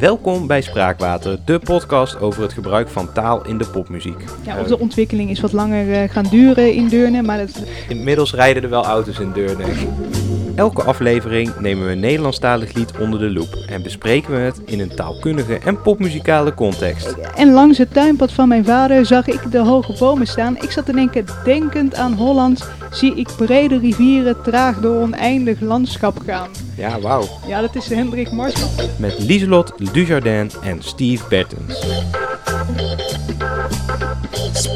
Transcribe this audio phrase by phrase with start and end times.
[0.00, 4.24] Welkom bij Spraakwater, de podcast over het gebruik van taal in de popmuziek.
[4.44, 7.62] Ja, of de ontwikkeling is wat langer eh, gaan duren in Deurne, maar dat...
[7.88, 9.64] Inmiddels rijden er wel auto's in Deurne.
[10.58, 14.80] Elke aflevering nemen we een Nederlandstalig lied onder de loep en bespreken we het in
[14.80, 17.14] een taalkundige en popmuzikale context.
[17.36, 20.56] En langs het tuinpad van mijn vader zag ik de hoge bomen staan.
[20.56, 26.18] Ik zat te denken, denkend aan Holland, zie ik brede rivieren traag door oneindig landschap
[26.26, 26.48] gaan.
[26.76, 27.24] Ja, wauw.
[27.46, 28.88] Ja, dat is Hendrik Marsman.
[28.98, 31.86] Met Lieselot Dujardin en Steve Bertens.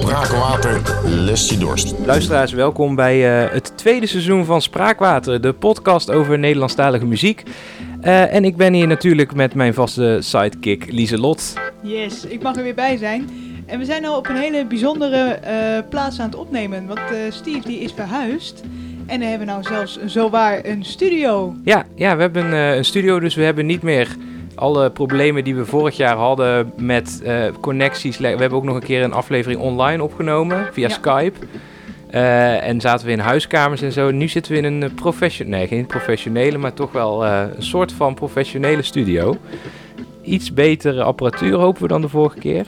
[0.02, 1.94] Spraakwater, lest je dorst.
[2.04, 7.42] Luisteraars, welkom bij eh, het tweede seizoen van Spraakwater, de podcast over Nederlandstalige muziek.
[8.00, 11.54] Eh, en ik ben hier natuurlijk met mijn vaste sidekick Lieselot.
[11.82, 13.30] Yes, ik mag er weer bij zijn.
[13.66, 17.16] En we zijn al op een hele bijzondere eh, plaats aan het opnemen, want eh,
[17.28, 18.62] Steve die is verhuisd.
[19.06, 21.54] En we hebben nou zelfs zowaar een studio.
[21.64, 24.16] Ja, ja we hebben een studio, dus we hebben niet meer
[24.54, 28.18] alle problemen die we vorig jaar hadden met eh, connecties.
[28.18, 30.94] We hebben ook nog een keer een aflevering online opgenomen via Ja.
[30.94, 31.38] Skype.
[32.10, 34.10] Eh, en zaten we in huiskamers en zo.
[34.10, 37.92] Nu zitten we in een professionele, nee geen professionele, maar toch wel eh, een soort
[37.92, 39.36] van professionele studio.
[40.22, 42.66] Iets betere apparatuur hopen we dan de vorige keer.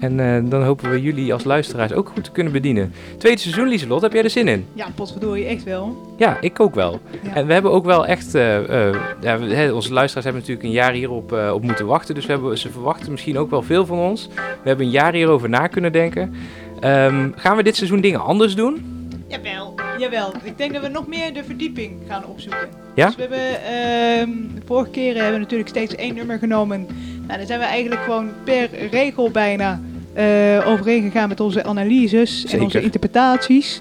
[0.00, 2.92] En eh, dan hopen we jullie als luisteraars ook goed te kunnen bedienen.
[3.18, 4.66] Tweede seizoen, Lieselot, heb jij er zin in?
[4.72, 6.14] Ja, potverdorie, echt wel.
[6.18, 7.00] Ja, ik ook wel.
[7.22, 7.34] Ja.
[7.34, 10.70] En we hebben ook wel echt, eh, eh, ja, we- onze luisteraars hebben natuurlijk een
[10.70, 12.14] jaar hierop op moeten wachten.
[12.14, 14.28] Dus we hebben, ze verwachten misschien ook wel veel van ons.
[14.62, 16.34] We hebben een jaar hierover na kunnen denken.
[16.80, 18.84] Ehm, gaan we dit seizoen dingen anders doen?
[19.28, 20.32] Jawel, jawel.
[20.44, 22.68] Ik denk dat we nog meer de verdieping gaan opzoeken.
[22.94, 23.06] Ja?
[23.06, 26.86] Dus we hebben, ehm, de vorige keren hebben we natuurlijk steeds één nummer genomen.
[27.26, 29.80] Nou, dan zijn we eigenlijk gewoon per regel bijna
[30.20, 33.80] eh overheen gegaan met onze analyses en onze interpretaties.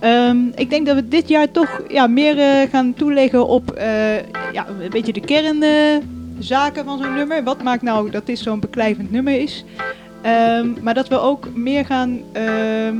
[0.00, 4.16] Ehm, ik denk dat we dit jaar toch ja, meer eh, gaan toeleggen op eh,
[4.52, 7.44] ja, een beetje de kernzaken van zo'n nummer.
[7.44, 9.64] Wat maakt nou dat dit zo'n beklijvend nummer is?
[10.22, 12.96] Ehm, maar dat we ook meer gaan ehm,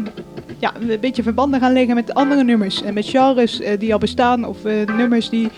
[0.61, 2.83] ja, een beetje verbanden gaan leggen met andere nummers.
[2.83, 5.49] En met genres eh, die al bestaan of eh, nummers die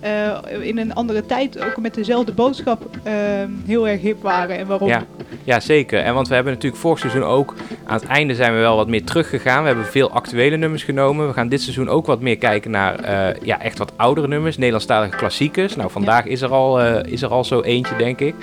[0.00, 4.58] eh, in een andere tijd ook met dezelfde boodschap ehm, heel erg hip waren.
[4.58, 4.88] En waarom?
[4.88, 5.04] Ja.
[5.44, 6.00] Ja, zeker.
[6.00, 7.54] En want we hebben natuurlijk vorig seizoen ook,
[7.86, 9.60] aan het einde zijn we wel wat meer teruggegaan.
[9.60, 11.26] We hebben veel actuele nummers genomen.
[11.26, 12.98] We gaan dit seizoen ook wat meer kijken naar
[13.42, 15.76] ja, echt wat oudere nummers, Nederlandstalige klassiekers.
[15.76, 18.34] Nou, vandaag is, er al, is er al zo eentje, denk ik.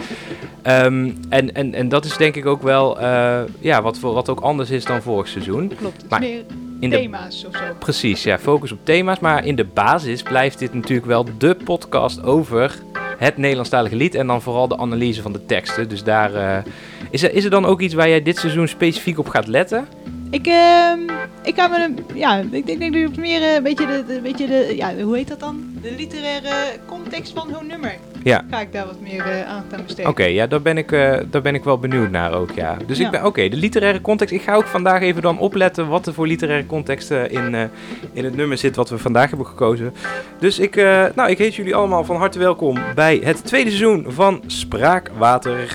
[0.61, 4.69] En, en, en dat is denk ik ook wel eh, ja, wat, wat ook anders
[4.69, 5.67] is dan vorig seizoen.
[5.77, 6.43] Klopt, het is Maar meer
[6.79, 7.63] In de, thema's of zo.
[7.79, 9.19] precies, ja, focus op thema's.
[9.19, 12.75] Maar in de basis blijft dit natuurlijk wel de podcast over
[13.17, 14.15] het Nederlandstalige lied.
[14.15, 15.89] En dan vooral de analyse van de teksten.
[15.89, 16.33] Dus daar...
[16.33, 16.63] eh,
[17.09, 19.87] is, er, is er dan ook iets waar jij dit seizoen specifiek op gaat letten?
[20.29, 20.99] Ik, ehm,
[21.43, 24.21] ik ga me, ja, ik denk, denk dat ik meer eh, een beetje de, de,
[24.21, 25.63] beetje de, ja, hoe heet dat dan?
[25.81, 26.53] De literaire
[26.85, 27.95] context van zo'n nummer.
[28.23, 28.43] Ja.
[28.49, 30.11] Ga ik daar wat meer eh, aan aan besteden.
[30.11, 32.77] Oké, ja, daar ben, ik, eh, daar ben ik wel benieuwd naar ook, ja.
[32.87, 33.05] Dus Ja.
[33.05, 34.33] ik ben, oké, de literaire context.
[34.33, 37.69] Ik ga ook vandaag even dan opletten wat er voor literaire context in,
[38.13, 39.93] in het nummer zit wat we vandaag hebben gekozen.
[40.39, 40.75] Dus ik,
[41.15, 45.71] nou, ik heet jullie allemaal van harte welkom bij het tweede seizoen van Spraakwater.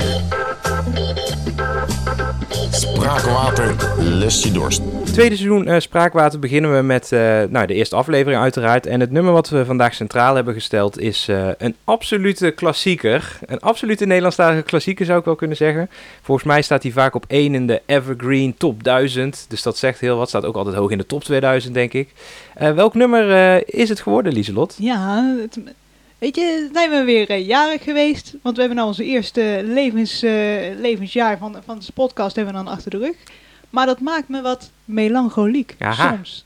[3.02, 4.82] Spraakwater, lest je dorst.
[5.04, 8.86] Tweede seizoen eh, Spraakwater beginnen we met eh, nou, de eerste aflevering uiteraard.
[8.86, 13.38] En het nummer wat we vandaag centraal hebben gesteld is eh, een absolute klassieker.
[13.46, 15.90] Een absolute Nederlandstalige klassieker zou ik wel kunnen zeggen.
[16.22, 19.46] Volgens mij staat hij vaak op 1 in de Evergreen Top 1000.
[19.48, 20.28] Dus dat zegt heel wat.
[20.28, 22.12] Staat ook altijd hoog in de Top 2000 denk ik.
[22.54, 24.76] Eh, welk nummer eh, is het geworden Lieselot?
[24.78, 25.58] Ja, het,
[26.22, 28.34] weet je, zijn we weer eh, jarig geweest.
[28.42, 30.32] Want we hebben nou onze eerste levens, eh,
[30.76, 33.16] levensjaar van, van deze podcast hebben we dan achter de rug.
[33.70, 36.10] Maar dat maakt me wat melancholiek Aha.
[36.10, 36.44] soms.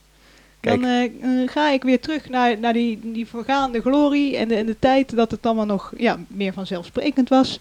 [0.61, 1.11] Dan eh,
[1.47, 5.17] ga ik weer terug naar, naar die, die voorgaande glorie en de, en de tijd
[5.17, 7.61] dat het allemaal nog ja, meer vanzelfsprekend was.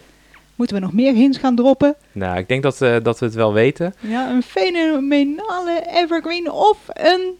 [0.55, 1.95] Moeten we nog meer hints gaan droppen?
[2.11, 3.93] Nou, ik denk dat, dat we het wel weten.
[3.99, 7.37] Ja, een fenomenale evergreen of een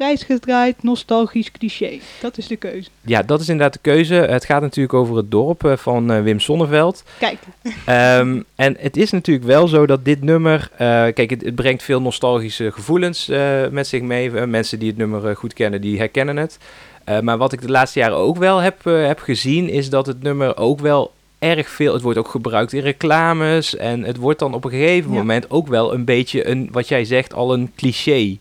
[0.00, 1.98] grijs gedraaid nostalgisch cliché.
[2.20, 2.88] Dat is de keuze.
[3.00, 4.14] Ja, dat is inderdaad de keuze.
[4.14, 7.04] Het gaat natuurlijk over het dorp eh, van eh, Wim Sonneveld.
[7.18, 7.38] Kijk,
[7.86, 11.82] Ehm, en het is natuurlijk wel zo dat dit nummer, eh, kijk, het, het brengt
[11.82, 13.26] veel nostalgische gevoelens
[13.70, 14.30] met zich mee.
[14.30, 16.58] Mensen die het nummer goed kennen, die herkennen het.
[17.22, 20.56] Maar wat ik de laatste jaren ook wel heb, heb gezien, is dat het nummer
[20.56, 23.76] ook wel erg veel, het wordt ook gebruikt in reclames.
[23.76, 25.16] En het wordt dan op een gegeven Ja.
[25.16, 28.38] moment ook wel een beetje een, wat jij zegt, al een cliché.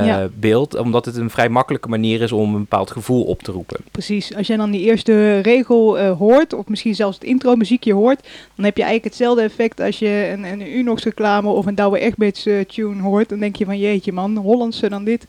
[0.00, 0.28] Eh, Ja.
[0.34, 3.76] beeld, omdat het een vrij makkelijke manier is om een bepaald gevoel op te roepen.
[3.90, 4.34] precies.
[4.34, 8.28] Als jij dan die eerste regel eh, hoort, of misschien zelfs het intro muziekje hoort,
[8.54, 11.98] dan heb je eigenlijk hetzelfde effect als je een, een Unox reclame of een Douwe
[11.98, 13.28] Egberts eh, tune hoort.
[13.28, 15.24] Dan denk je van jeetje man, Hollandse dan dit.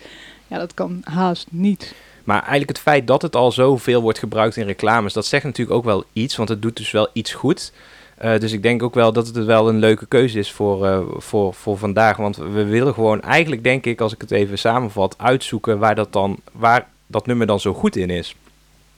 [0.47, 1.95] Ja, dat kan haast niet.
[2.23, 5.77] Maar eigenlijk het feit dat het al zoveel wordt gebruikt in reclames, dat zegt natuurlijk
[5.77, 7.73] ook wel iets, want het doet dus wel iets goed.
[8.17, 10.99] Eh, dus ik denk ook wel dat het wel een leuke keuze is voor, eh,
[11.17, 12.17] voor, voor vandaag.
[12.17, 16.13] Want we willen gewoon eigenlijk, denk ik, als ik het even samenvat, uitzoeken waar dat,
[16.13, 18.35] dan, waar dat nummer dan zo goed in is.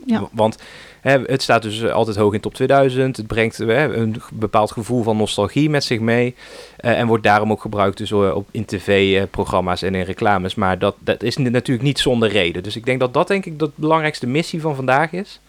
[0.05, 0.29] Ja.
[0.31, 0.57] Want
[1.01, 3.17] hè, het staat dus altijd hoog in top 2000.
[3.17, 6.35] Het brengt eh, een bepaald gevoel van nostalgie met zich mee.
[6.77, 10.55] eh, en wordt daarom ook gebruikt dus, op, in tv-programma's en in reclames.
[10.55, 12.63] Maar dat, dat is natuurlijk niet zonder reden.
[12.63, 15.39] Dus ik denk dat dat denk ik de belangrijkste missie van vandaag is.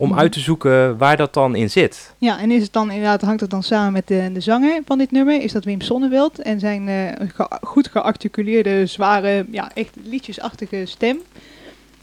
[0.00, 0.18] Om Mhm.
[0.18, 2.14] uit te zoeken waar dat dan in zit.
[2.18, 4.98] Ja, en is het dan inderdaad, hangt het dan samen met de, de zanger van
[4.98, 5.42] dit nummer?
[5.42, 11.18] Is dat Wim Sonneveld en zijn eh, ge- goed gearticuleerde, zware, ja, echt liedjesachtige stem?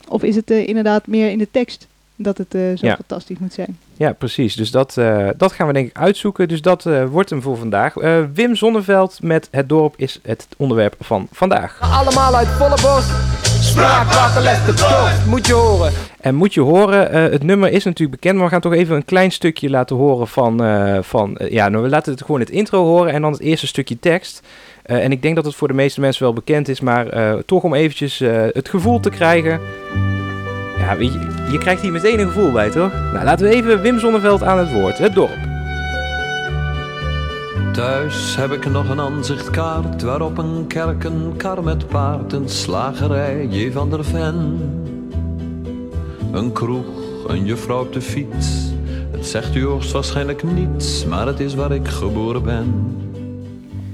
[0.08, 2.96] Of is het eh, inderdaad meer in de tekst dat het eh, zo Ja.
[2.96, 3.78] fantastisch moet zijn?
[3.98, 4.56] Ja, precies.
[4.56, 6.48] Dus dat, eh, dat gaan we denk ik uitzoeken.
[6.48, 7.96] Dus dat eh, wordt hem voor vandaag.
[7.98, 11.78] Eh, Wim Zonneveld met Het Dorp is het onderwerp van vandaag.
[11.82, 12.78] Allemaal uit volle
[14.76, 15.92] dorst, moet je horen.
[16.20, 18.96] En moet je horen, eh, het nummer is natuurlijk bekend, maar we gaan toch even
[18.96, 22.40] een klein stukje laten horen van, eh, van eh, ja, nou, we laten het gewoon
[22.40, 24.42] het intro horen en dan het eerste stukje tekst.
[24.88, 27.34] Eh, en ik denk dat het voor de meeste mensen wel bekend is, maar eh,
[27.46, 29.60] toch om eventjes eh, het gevoel te krijgen.
[30.78, 31.12] Ja, je,
[31.52, 32.94] je krijgt hier meteen een gevoel bij, toch?
[33.14, 34.98] Nou, laten we even Wim Zonneveld aan het woord.
[34.98, 35.57] Het dorp.
[37.78, 43.48] Thuis heb ik nog een aanzichtkaart waarop een kerk, een kar met paard, een slagerij,
[43.50, 43.72] J.
[43.72, 44.60] van der Ven.
[46.32, 46.86] Een kroeg,
[47.28, 48.48] een juffrouw op de fiets.
[49.12, 52.98] Het zegt u hoogstwaarschijnlijk niets, maar het is waar ik geboren ben.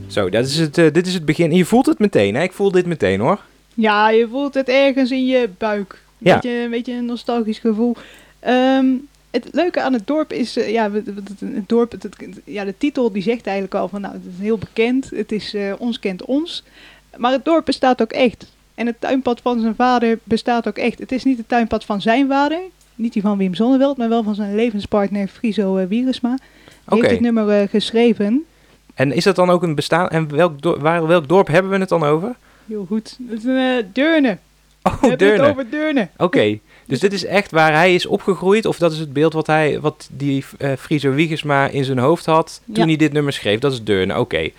[0.07, 1.51] Zo, dat is het, eh, dit is het begin.
[1.51, 2.43] Je voelt het meteen, hè?
[2.43, 3.39] Ik voel dit meteen, hoor.
[3.73, 6.01] Ja, je voelt het ergens in je buik.
[6.17, 6.33] Ja.
[6.33, 7.95] Beetje, een beetje een nostalgisch gevoel.
[8.39, 8.85] Ehm,
[9.33, 12.63] het leuke aan het dorp is, eh, ja, het, het, het dorp, het, het- ja,
[12.65, 15.09] de titel die zegt eigenlijk al van, nou, het is heel bekend.
[15.09, 16.63] Het is eh, ons kent ons.
[17.17, 18.45] Maar het dorp bestaat ook echt.
[18.75, 20.99] En het tuinpad van zijn vader bestaat ook echt.
[20.99, 22.59] Het is niet het tuinpad van zijn vader,
[22.95, 26.37] niet die van Wim Zonneveld, maar wel van zijn levenspartner Friso uh, Wieresma.
[26.85, 28.43] Die heeft dit nummer geschreven.
[28.93, 30.07] En is dat dan ook een bestaan?
[30.09, 32.35] En welk, dor- waar, welk dorp hebben we het dan over?
[32.67, 33.17] Heel goed.
[33.29, 34.37] Het is een Deurne.
[34.81, 35.49] We Oh, hebben het Deurne.
[35.49, 36.07] over Deurne.
[36.17, 39.47] Oké, dus dit is echt waar hij is opgegroeid, of dat is het beeld wat,
[39.47, 42.85] hij, wat die eh Friso Wiegersma in zijn hoofd had toen Ja.
[42.85, 43.59] hij dit nummer schreef.
[43.59, 44.49] Dat is Deurne, oké.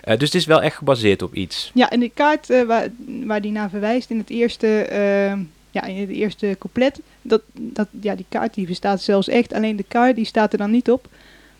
[0.00, 1.70] Eh, dus het is wel echt gebaseerd op iets.
[1.74, 2.88] Ja, en die kaart eh, waar,
[3.24, 5.32] waar die naar verwijst in het eerste, eh,
[5.70, 9.52] ja, in het eerste couplet, dat, dat, ja, die kaart die bestaat zelfs echt.
[9.52, 11.08] Alleen de kaart die staat er dan niet op.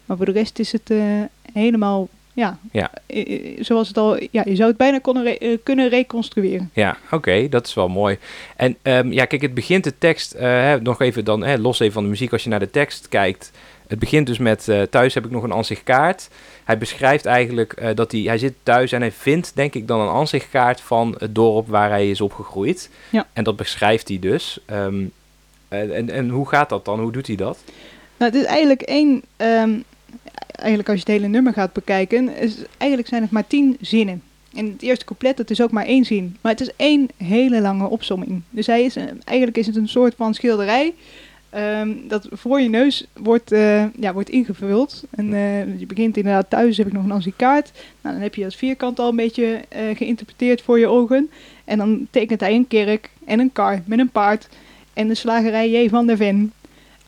[0.07, 0.91] Maar voor de rest is het
[1.53, 2.91] helemaal, ja, Ja.
[3.59, 6.71] zoals het al, ja, je zou het bijna konnen re- eh, kunnen reconstrueren.
[6.73, 8.19] Ja, oké, dat is wel mooi.
[8.57, 11.79] En ehm, ja, kijk, het begint de tekst, eh, hè, nog even dan, hè, los
[11.81, 13.51] even van de muziek, als je naar de tekst kijkt.
[13.87, 16.29] Het begint dus met, eh, thuis heb ik nog een ansichtkaart.
[16.65, 20.09] Hij beschrijft eigenlijk dat hij, hij zit thuis en hij vindt, denk ik, dan een
[20.09, 22.91] ansichtkaart van het dorp waar hij is opgegroeid.
[23.11, 23.27] Ja.
[23.33, 24.59] En dat beschrijft hij dus.
[24.67, 25.05] Ehm,
[25.69, 27.01] en, en, en hoe gaat dat dan?
[27.01, 27.59] Hoe doet hij dat?
[28.17, 29.71] Nou, het is eigenlijk één, ehm,
[30.57, 34.23] eigenlijk als je het hele nummer gaat bekijken, is, eigenlijk zijn het maar tien zinnen.
[34.55, 36.37] En het eerste couplet, dat is ook maar één zin.
[36.41, 38.43] Maar het is één hele lange opsomming.
[38.51, 40.95] Dus hij is, een- eigenlijk is het een soort van schilderij
[41.51, 45.05] ehm, dat voor je neus wordt, eh, ja, wordt ingevuld.
[45.11, 47.71] En eh, je begint inderdaad thuis, heb ik nog een ansiekaart.
[48.01, 51.31] Nou, dan heb je dat vierkant al een beetje eh, geïnterpreteerd voor je ogen.
[51.65, 54.49] En dan tekent hij een kerk en een kar met een paard
[54.93, 55.89] en de slagerij J.
[55.89, 56.53] van der Ven.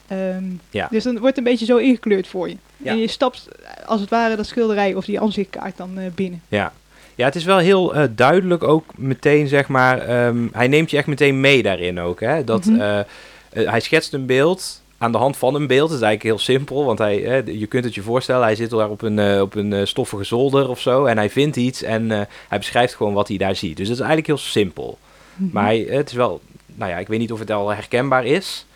[0.09, 0.89] Ehm, Ja.
[0.91, 2.57] Dus dan wordt het een beetje zo ingekleurd voor je.
[2.77, 2.91] Ja.
[2.91, 6.43] En je stapt eh, als het ware dat schilderij of die ansichtkaart dan eh, binnen.
[6.49, 6.73] Ja.
[7.15, 9.99] Ja, het is wel heel eh, duidelijk ook meteen, zeg maar.
[9.99, 12.21] ehm, hij neemt je echt meteen mee daarin ook.
[12.21, 12.45] Hè?
[12.45, 13.03] Dat, Mhm.
[13.51, 15.89] hij schetst een beeld aan de hand van een beeld.
[15.89, 18.43] Dat is eigenlijk heel simpel, want hij, je kunt het je voorstellen.
[18.43, 21.05] Hij zit daar op een, op een stoffige zolder of zo.
[21.05, 22.11] En hij vindt iets en
[22.49, 23.77] hij beschrijft gewoon wat hij daar ziet.
[23.77, 24.99] Dus dat is eigenlijk heel simpel.
[25.37, 26.41] Maar hij- het is wel,
[26.75, 28.67] nou ja, ik weet niet of het al herkenbaar is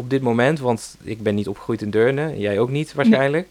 [0.00, 0.58] op dit moment.
[0.60, 2.38] Want ik ben niet opgegroeid in Deurne.
[2.38, 3.48] Jij ook niet waarschijnlijk.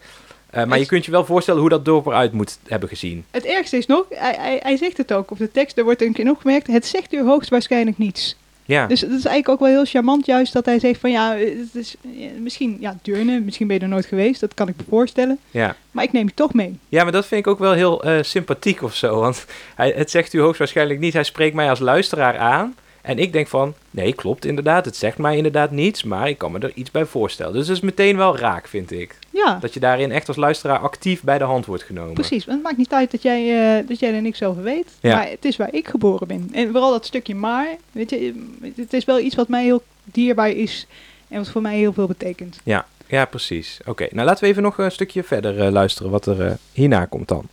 [0.50, 3.24] Eh, maar Het- je kunt je wel voorstellen hoe dat dorp eruit moet hebben gezien.
[3.30, 6.02] Het ergste is nog, hij, hij, hij zegt het ook op de tekst, er wordt
[6.02, 8.36] een keer nog gemerkt, het zegt u hoogstwaarschijnlijk niets.
[8.64, 8.86] Ja.
[8.86, 11.74] Dus het is eigenlijk ook wel heel charmant juist dat hij zegt van ja, het
[11.74, 11.96] is
[12.40, 15.38] misschien, ja, Deurne, misschien ben je er nooit geweest, dat kan ik me voorstellen.
[15.50, 15.76] Ja.
[15.90, 16.78] Maar ik neem je toch mee.
[16.88, 19.20] ja, maar dat vind ik ook wel heel eh, sympathiek of zo.
[19.20, 21.12] Want hij, het zegt u hoogstwaarschijnlijk niet.
[21.12, 22.74] Hij spreekt mij als luisteraar aan.
[23.02, 24.84] En ik denk van, nee, klopt inderdaad.
[24.84, 26.02] Het zegt mij inderdaad niets.
[26.02, 27.52] Maar ik kan me er iets bij voorstellen.
[27.52, 29.18] Dus dat is meteen wel raak, vind ik.
[29.30, 32.14] Ja, Dat je daarin echt als luisteraar actief bij de hand wordt genomen.
[32.14, 32.44] precies.
[32.44, 34.86] Want het maakt niet uit dat jij, eh, dat jij er niks over weet.
[35.00, 35.16] Ja.
[35.16, 36.48] Maar het is waar ik geboren ben.
[36.52, 40.50] En vooral dat stukje maar, weet je, het is wel iets wat mij heel dierbaar
[40.50, 40.86] is
[41.28, 42.60] en wat voor mij heel veel betekent.
[42.64, 43.80] Ja, ja precies.
[43.86, 47.04] Oké, nou laten we even nog een stukje verder eh, luisteren wat er eh, hierna
[47.04, 47.48] komt dan.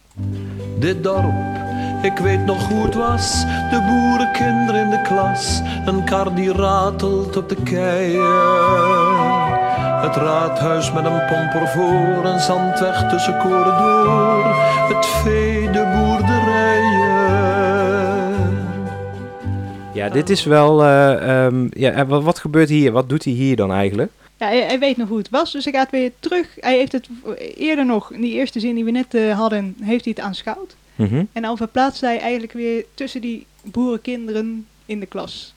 [0.79, 1.33] Dit dorp
[2.01, 5.61] Ik weet nog hoe het was, de boerenkinderen in de klas.
[5.85, 8.21] Een kar die ratelt op de keien.
[10.01, 14.45] Het raadhuis met een pomper voor, een zandweg tussen koren door.
[14.95, 17.07] Het vee, de boerderijen.
[19.93, 20.83] Ja, dit is wel...
[20.83, 22.91] eh, ehm, ja, wat, wat gebeurt hier?
[22.91, 24.11] Wat doet hij hier dan eigenlijk?
[24.37, 26.55] Ja, hij, hij weet nog hoe het was, dus hij gaat weer terug.
[26.59, 27.07] Hij heeft het
[27.55, 30.75] eerder nog, in die eerste zin die we net eh, hadden, heeft hij het aanschouwd.
[30.95, 31.23] Mhm.
[31.31, 35.53] En dan verplaatst hij eigenlijk weer tussen die boerenkinderen in de klas.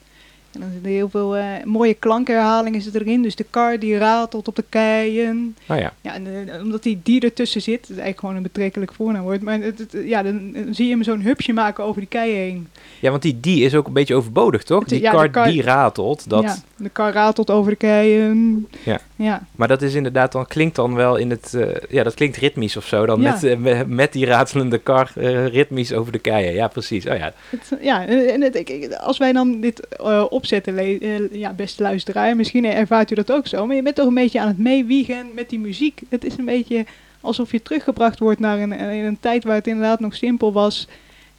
[0.52, 3.23] En dan zitten heel veel eh, mooie klankherhalingen zitten erin.
[3.23, 5.57] Dus de kar die ratelt op de keien.
[5.66, 5.92] Nou ja.
[6.00, 9.42] Ja, en, eh, omdat die die ertussen zit, dat is eigenlijk gewoon een betrekkelijk voornaamwoord.
[9.42, 12.69] Maar het, het- ja, dan, zie je hem zo'n hupsje maken over die keien heen.
[13.00, 14.80] ja, want die die is ook een beetje overbodig, toch?
[14.80, 16.28] Het- Die ja, de kar, kar- die ratelt.
[16.30, 18.69] Dat, Ja, de kar ratelt over de keien.
[18.85, 19.00] Ja.
[19.22, 19.42] Ja.
[19.56, 22.76] Maar dat is inderdaad dan klinkt dan wel in het eh, ja dat klinkt ritmisch
[22.76, 23.30] of zo dan Ja.
[23.32, 26.52] met, eh, me- met die ratelende kar eh, ritmisch over de keien.
[26.54, 27.06] Ja, precies.
[27.06, 27.32] Oh ja.
[27.50, 29.88] Het, ja, en het, ik- ik- als wij dan dit
[30.28, 30.98] opzetten,
[31.38, 34.40] ja, beste luisteraar, misschien ervaart u dat ook zo, maar je bent toch een beetje
[34.40, 36.00] aan het meewiegen met die muziek.
[36.08, 36.84] Het is een beetje
[37.20, 40.88] alsof je teruggebracht wordt naar een, een tijd waar het inderdaad nog simpel was.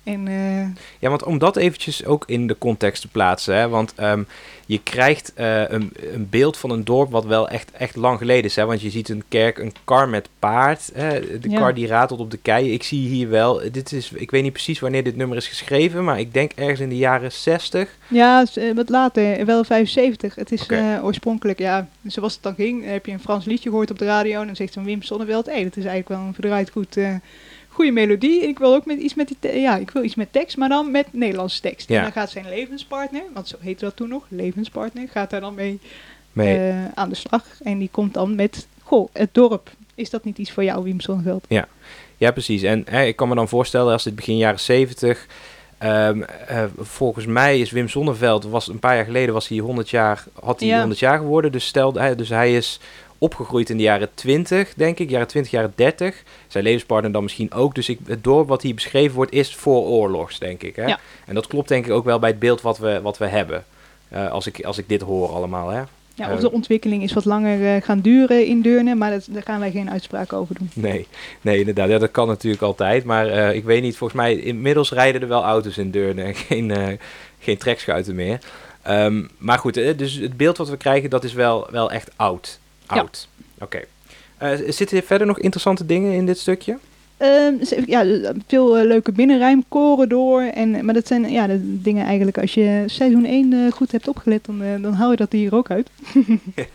[0.03, 3.93] En eh, Ja, want om dat eventjes ook in de context te plaatsen, hè, want
[3.95, 4.23] ehm,
[4.65, 8.43] je krijgt eh, een, een beeld van een dorp wat wel echt, echt lang geleden
[8.43, 11.59] is, hè, want je ziet een kerk, een kar met paard, hè, de Ja.
[11.59, 12.73] kar die ratelt op de keien.
[12.73, 16.03] Ik zie hier wel, dit is, ik weet niet precies wanneer dit nummer is geschreven,
[16.03, 17.89] maar ik denk ergens in de jaren 60.
[18.07, 20.35] ja, eh, wat later, wel 75.
[20.35, 20.67] Het is
[21.03, 24.39] oorspronkelijk, ja, zoals het dan ging, heb je een Frans liedje gehoord op de radio
[24.39, 26.97] en dan zegt zo'n Wim Sonneveld, hé, dat is eigenlijk wel een verdraaid goed...
[27.73, 28.47] Goede melodie.
[28.47, 30.69] Ik wil ook met iets met die te- ja, ik wil iets met tekst, maar
[30.69, 31.89] dan met Nederlandse tekst.
[31.89, 31.97] Ja.
[31.97, 35.53] En dan gaat zijn levenspartner, want zo heette dat toen nog, levenspartner, gaat daar dan
[35.55, 35.79] mee
[36.33, 37.45] Nee, eh, aan de slag.
[37.63, 39.69] En die komt dan met, goh, het dorp.
[39.95, 41.45] Is dat niet iets voor jou, Wim Sonneveld?
[42.17, 42.61] Ja, precies.
[42.61, 45.25] En hè, ik kan me dan voorstellen als dit begin jaren 70.
[45.77, 49.89] ehm, eh, volgens mij is Wim Sonneveld, was een paar jaar geleden was hij 100
[49.89, 50.79] jaar, had hij Ja.
[50.79, 51.51] 100 jaar geworden.
[51.51, 52.79] Dus, stel, hij, dus hij is
[53.21, 56.23] opgegroeid in de jaren 20, denk ik, jaren 20, jaren 30.
[56.47, 57.75] Zijn levenspartner dan misschien ook.
[57.75, 60.75] Dus ik, het dorp wat hier beschreven wordt is voor oorlogs, denk ik.
[60.75, 60.85] Hè?
[60.85, 60.99] Ja.
[61.25, 63.63] En dat klopt denk ik ook wel bij het beeld wat we, wat we hebben.
[64.09, 65.69] Eh, als, ik, als ik dit hoor allemaal.
[65.69, 65.81] Hè?
[66.15, 66.33] Ja, Eh.
[66.33, 69.59] of de ontwikkeling is wat langer eh, gaan duren in Deurne, maar dat, daar gaan
[69.59, 70.69] wij geen uitspraak over doen.
[70.73, 71.07] Nee,
[71.41, 71.89] nee inderdaad.
[71.89, 73.03] Ja, dat kan natuurlijk altijd.
[73.03, 76.71] Maar ik weet niet, volgens mij inmiddels rijden er wel auto's in Deurne en geen,
[76.71, 76.97] eh
[77.39, 78.39] geen trekschuiten meer.
[78.81, 82.59] Ehm, maar goed, dus het beeld wat we krijgen, dat is wel, wel echt oud.
[82.95, 83.09] Ja.
[83.59, 83.81] Oké.
[84.37, 86.77] Eh, zitten er verder nog interessante dingen in dit stukje?
[87.21, 87.53] Ehm,
[87.85, 90.53] ja, eh, veel eh, leuke binnenruim, corridor.
[90.53, 94.07] En, maar dat zijn ja, de dingen eigenlijk, als je seizoen 1 eh, goed hebt
[94.07, 95.89] opgelet, dan, dan hou je dat hier ook uit.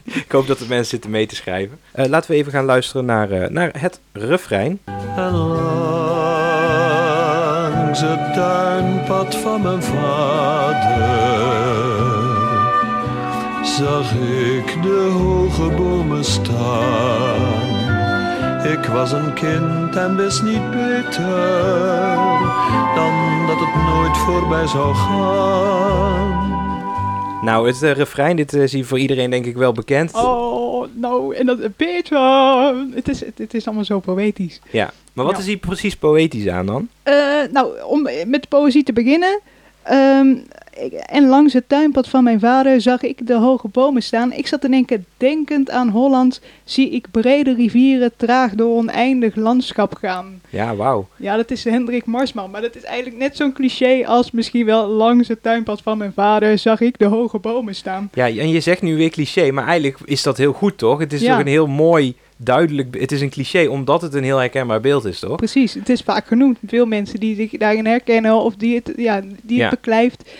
[0.05, 1.79] Ik hoop dat de mensen zitten mee te schrijven.
[1.93, 4.79] Eh, laten we even gaan luisteren naar, eh, naar het refrein.
[7.77, 11.86] Langs het tuinpad van mijn vader
[13.67, 17.75] zag ik de hoge bomen staan.
[18.73, 22.17] Ik was een kind en wist niet beter
[22.95, 26.45] dan dat het nooit voorbij zou gaan.
[27.43, 30.15] Nou, het eh, refrein, dit is hier voor iedereen denk ik wel bekend.
[30.15, 32.19] Oh, nou, en dat Peter.
[32.95, 34.61] Het is, het, het is allemaal zo poëtisch.
[34.71, 35.41] Ja, maar wat Ja.
[35.41, 36.89] is hier precies poëtisch aan dan?
[37.03, 37.15] Eh,
[37.53, 39.41] nou, om met de poëzie te beginnen.
[39.87, 40.35] Ehm,
[41.07, 44.33] en langs het tuinpad van mijn vader zag ik de hoge bomen staan.
[44.33, 49.95] Ik zat te denken, denkend aan Holland, zie ik brede rivieren traag door oneindig landschap
[49.95, 50.41] gaan.
[50.51, 51.09] Ja, wauw.
[51.17, 54.87] Ja, dat is Hendrik Marsman, maar dat is eigenlijk net zo'n cliché als misschien wel
[54.89, 58.11] langs het tuinpad van mijn vader zag ik de hoge bomen staan.
[58.15, 60.99] Ja, en je zegt nu weer cliché, maar eigenlijk is dat heel goed, toch?
[60.99, 61.31] Het is Ja.
[61.31, 62.97] toch een heel mooi, duidelijk...
[63.01, 65.37] Het is een cliché omdat het een heel herkenbaar beeld is, toch?
[65.37, 66.59] Precies, het is vaak genoemd.
[66.67, 69.63] Veel mensen die zich daarin herkennen of die het, ja, die Ja.
[69.69, 70.31] het beklijft.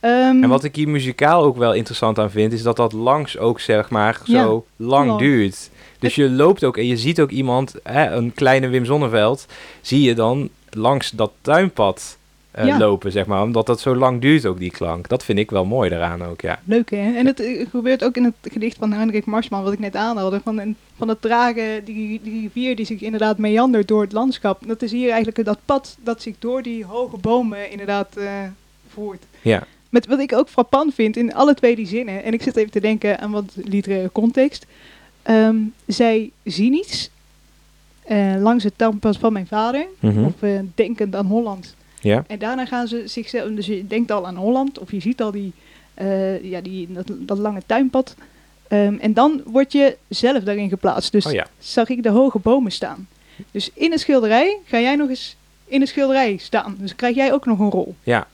[0.00, 3.38] Ehm, En wat ik hier muzikaal ook wel interessant aan vind, is dat dat langs
[3.38, 5.18] ook, zeg maar, Ja, zo lang lang.
[5.18, 5.70] duurt.
[5.98, 9.46] Dus je loopt ook en je ziet ook iemand, hè, een kleine Wim Zonneveld,
[9.80, 12.16] zie je dan langs dat tuinpad
[12.54, 12.78] eh, Ja.
[12.78, 13.42] lopen, zeg maar.
[13.42, 15.08] Omdat dat zo lang duurt ook, die klank.
[15.08, 16.60] Dat vind ik wel mooi daaraan ook, ja.
[16.64, 17.14] Leuk hè?
[17.16, 20.40] En het eh, gebeurt ook in het gedicht van Hendrik Marsman, wat ik net aanhaalde.
[20.44, 24.62] Van, van het dragen, die, die rivier die zich inderdaad meandert door het landschap.
[24.66, 28.26] Dat is hier eigenlijk dat pad dat zich door die hoge bomen inderdaad eh,
[28.88, 29.22] voert.
[29.42, 32.22] Ja, Met wat ik ook frappant vind in alle twee die zinnen.
[32.24, 34.66] En ik zit even te denken aan wat literaire context.
[35.22, 35.56] Ehm,
[35.86, 37.10] zij zien iets
[38.38, 39.86] langs het tuinpad van mijn vader.
[40.00, 40.24] Mhm.
[40.24, 40.32] Of
[40.74, 41.74] denkend aan Holland.
[42.04, 42.24] Ja.
[42.26, 45.30] En daarna gaan ze zichzelf, dus je denkt al aan Holland, of je ziet al
[45.30, 45.52] die,
[45.94, 48.14] eh, ja, die, dat, dat lange tuinpad.
[48.68, 51.12] Ehm, en dan word je zelf daarin geplaatst.
[51.12, 51.46] Dus Oh ja.
[51.58, 53.08] zag ik de hoge bomen staan.
[53.50, 56.76] Dus in een schilderij ga jij nog eens in de schilderij staan.
[56.78, 57.94] Dus krijg jij ook nog een rol.
[58.02, 58.26] Ja.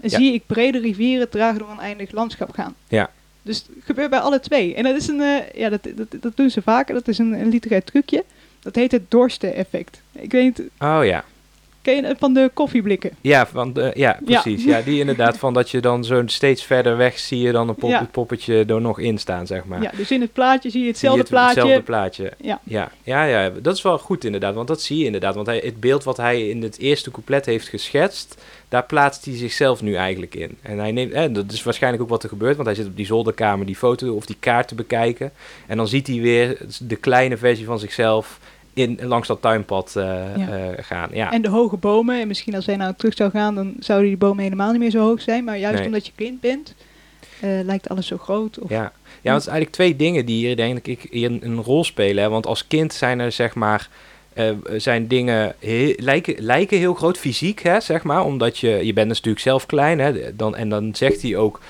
[0.00, 0.16] En Ja.
[0.18, 2.74] zie ik brede rivieren traag door een eindig landschap gaan.
[2.88, 3.10] Ja.
[3.42, 4.74] Dus het gebeurt bij alle twee.
[4.74, 6.94] En dat is een, eh, ja, dat, dat, dat doen ze vaker.
[6.94, 8.24] Dat is een, een literair trucje.
[8.60, 10.00] Dat heet het Dorsten-effect.
[10.12, 11.24] Ik weet niet, Oh ja.
[11.94, 13.10] Ken het van de koffieblikken?
[13.20, 14.64] Ja, van de, ja, precies.
[14.64, 14.80] Ja.
[14.80, 17.90] die inderdaad van dat je dan zo steeds verder weg zie je dan een pop,
[17.90, 17.98] Ja.
[18.00, 19.82] het poppetje er nog in staan, zeg maar.
[19.82, 21.60] Ja, dus in het plaatje zie je Zie je hetzelfde het- plaatje.
[21.60, 22.32] Hetzelfde plaatje.
[22.40, 22.60] Ja.
[22.64, 25.34] Ja, ja, ja, dat is wel goed inderdaad, want dat zie je inderdaad.
[25.34, 29.36] Want hij, het beeld wat hij in het eerste couplet heeft geschetst, daar plaatst hij
[29.36, 30.58] zichzelf nu eigenlijk in.
[30.62, 32.96] En hij neemt, en dat is waarschijnlijk ook wat er gebeurt, want hij zit op
[32.96, 35.32] die zolderkamer die foto of die kaart te bekijken.
[35.66, 38.38] En dan ziet hij weer de kleine versie van zichzelf
[38.76, 40.04] in, langs dat tuinpad eh,
[40.36, 40.48] Ja.
[40.48, 41.08] eh, gaan.
[41.12, 41.32] Ja.
[41.32, 42.20] En de hoge bomen.
[42.20, 44.90] En misschien als hij nou terug zou gaan, dan zouden die bomen helemaal niet meer
[44.90, 45.44] zo hoog zijn.
[45.44, 45.86] Maar juist Nee.
[45.86, 46.74] omdat je kind bent,
[47.40, 48.58] eh, lijkt alles zo groot.
[48.58, 48.76] Of, Ja.
[48.76, 48.90] ja,
[49.22, 52.22] want het is eigenlijk twee dingen die hier denk ik hier een, een rol spelen.
[52.24, 52.30] Hè?
[52.30, 53.88] Want als kind zijn er zeg maar
[54.76, 55.54] zijn dingen
[55.96, 59.98] lijken, lijken heel groot fysiek, hè, zeg maar, omdat je je bent natuurlijk zelf klein,
[59.98, 61.60] hè, dan en dan zegt hij ook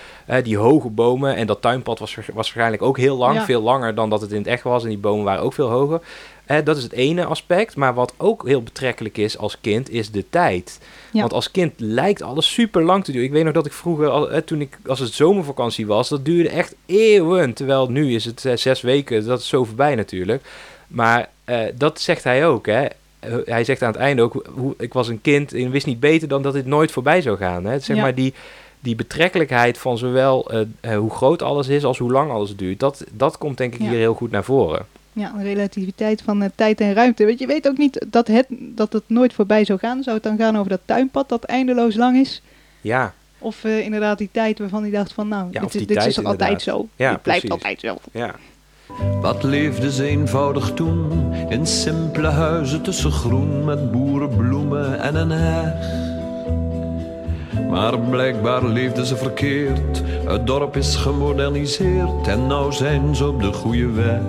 [0.43, 3.45] die hoge bomen en dat tuinpad was, was waarschijnlijk ook heel lang, Ja.
[3.45, 5.69] veel langer dan dat het in het echt was en die bomen waren ook veel
[5.71, 6.01] hoger.
[6.47, 10.11] Eh, dat is het ene aspect, maar wat ook heel betrekkelijk is als kind is
[10.11, 10.79] de tijd.
[11.11, 11.21] Ja.
[11.21, 13.27] Want als kind lijkt alles super lang te duren.
[13.27, 16.49] Ik weet nog dat ik vroeger, eh, toen ik, als het zomervakantie was, dat duurde
[16.49, 17.53] echt eeuwen.
[17.53, 20.43] Terwijl nu is het eh, zes weken, dat is zo voorbij natuurlijk.
[20.89, 22.85] Maar eh, dat zegt hij ook, hè.
[23.19, 26.01] Eh, Hij zegt aan het einde ook, hoe, ik was een kind en wist niet
[26.01, 27.65] beter dan dat dit nooit voorbij zou gaan.
[27.65, 27.79] Hè.
[27.79, 28.03] Zeg Ja.
[28.03, 28.35] maar die,
[28.81, 30.51] die betrekkelijkheid van zowel
[30.97, 32.81] hoe groot alles is als hoe lang alles duurt.
[32.81, 33.89] Dat, dat komt denk ik Ja.
[33.89, 34.87] hier heel goed naar voren.
[35.19, 37.27] Ja, een relativiteit van eh, tijd en ruimte.
[37.27, 40.03] Want je weet ook niet dat het, dat het nooit voorbij zou gaan.
[40.03, 42.43] Zou het dan gaan over dat tuinpad dat eindeloos lang is?
[42.81, 45.97] Ja, Of eh, inderdaad die tijd waarvan hij dacht van nou, Ja, dit, is- dit
[45.97, 46.89] tijd is toch altijd zo?
[46.97, 47.65] Ja, dit blijft precies.
[47.65, 48.19] altijd zo.
[48.19, 48.35] ja.
[49.21, 56.05] Wat leefde ze eenvoudig toen in simpele huizen tussen groen met boerenbloemen en een heg.
[57.71, 60.03] Maar blijkbaar leefden ze verkeerd.
[60.29, 64.21] Het dorp is gemoderniseerd en nou zijn ze op de goede weg.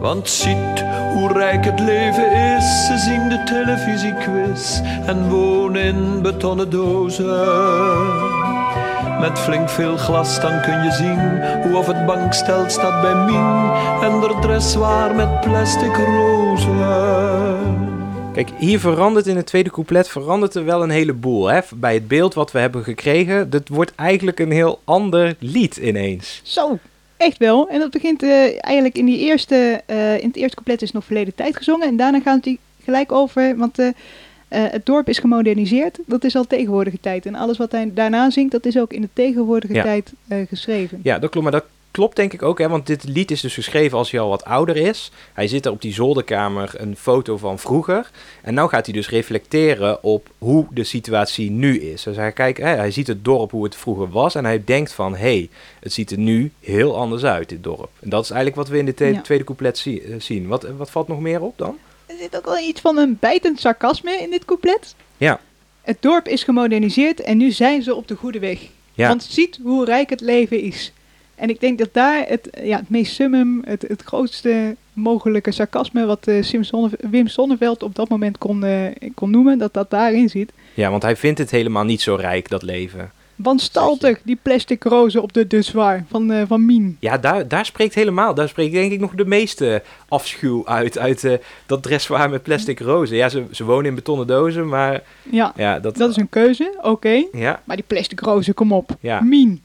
[0.00, 2.86] Want ziet hoe rijk het leven is.
[2.86, 7.26] Ze zien de televisiequiz en wonen in betonnen dozen.
[9.20, 13.72] Met flink veel glas dan kun je zien hoe of het bankstel staat bij Mien
[14.02, 17.58] en de dress waar met plastic rozen.
[18.32, 21.46] Kijk, hier verandert in het tweede couplet verandert er wel een heleboel.
[21.46, 21.60] Hè?
[21.74, 26.40] Bij het beeld wat we hebben gekregen, dat wordt eigenlijk een heel ander lied ineens.
[26.44, 26.78] Zo,
[27.18, 27.68] echt wel.
[27.68, 31.04] En dat begint eh, eigenlijk in die eerste, eh, in het eerste couplet is nog
[31.04, 31.86] verleden tijd gezongen.
[31.88, 33.88] En daarna gaat hij gelijk over, want eh,
[34.48, 35.98] het dorp is gemoderniseerd.
[36.06, 37.26] Dat is al tegenwoordige tijd.
[37.26, 39.82] En alles wat hij daarna zingt, dat is ook in de tegenwoordige Ja.
[39.82, 40.12] tijd
[40.48, 41.00] geschreven.
[41.02, 41.50] Ja, dat klopt.
[41.50, 41.68] Maar dat
[41.98, 42.68] klopt denk ik ook, hè?
[42.68, 45.10] want dit lied is dus geschreven als hij al wat ouder is.
[45.32, 48.10] Hij zit er op die zolderkamer een foto van vroeger.
[48.42, 52.02] En nou gaat hij dus reflecteren op hoe de situatie nu is.
[52.02, 54.92] Dus hij, kijkt, hè, hij ziet het dorp hoe het vroeger was en hij denkt
[54.92, 55.12] van...
[55.12, 55.48] hé, hey,
[55.80, 57.88] het ziet er nu heel anders uit, dit dorp.
[58.00, 59.22] En dat is eigenlijk wat we in dit tweede, Ja.
[59.22, 60.46] tweede couplet zie- eh, zien.
[60.46, 61.78] Wat, wat valt nog meer op dan?
[62.06, 64.94] Er zit ook wel iets van een bijtend sarcasme in dit couplet.
[65.16, 65.40] Ja.
[65.82, 68.58] Het dorp is gemoderniseerd en nu zijn ze op de goede weg.
[68.94, 69.08] Ja.
[69.08, 70.92] Want ziet hoe rijk het leven is.
[71.38, 76.06] En ik denk dat daar het, ja, het meest summum, het, het grootste mogelijke sarcasme
[76.06, 79.90] wat eh, Sim Sonne- Wim Sonneveld op dat moment kon, eh, kon noemen, dat dat
[79.90, 80.52] daarin zit.
[80.74, 83.10] Ja, want hij vindt het helemaal niet zo rijk, dat leven.
[83.36, 86.96] Wanstaltig, die plastic rozen op de duswaar van, eh, van Mien.
[87.00, 91.24] Ja, daar, daar spreekt helemaal, daar spreekt denk ik nog de meeste afschuw uit, uit
[91.24, 91.32] eh,
[91.66, 93.16] dat dressoir met plastic rozen.
[93.16, 95.96] Ja, ze, ze wonen in betonnen dozen, maar Ja, ja, dat...
[95.96, 97.24] dat is een keuze, oké.
[97.32, 98.96] Ja, Maar die plastic rozen, kom op.
[99.00, 99.20] Ja.
[99.20, 99.62] Mien.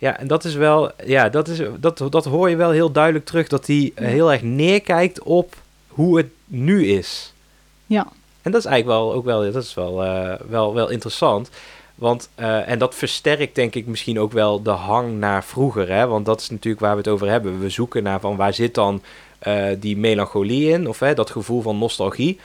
[0.00, 3.24] Ja, en dat is wel, ja, dat, is, dat, dat hoor je wel heel duidelijk
[3.24, 5.54] terug, dat hij heel erg neerkijkt op
[5.88, 7.32] hoe het nu is.
[7.86, 8.06] Ja.
[8.42, 11.50] En dat is eigenlijk wel, ook wel, dat is wel, eh, wel, wel interessant.
[11.94, 15.88] Want, eh, en dat versterkt denk ik misschien ook wel de hang naar vroeger.
[15.92, 16.06] Hè?
[16.06, 17.60] Want dat is natuurlijk waar we het over hebben.
[17.60, 19.02] We zoeken naar van waar zit dan
[19.38, 22.38] eh, die melancholie in, of hè, dat gevoel van nostalgie.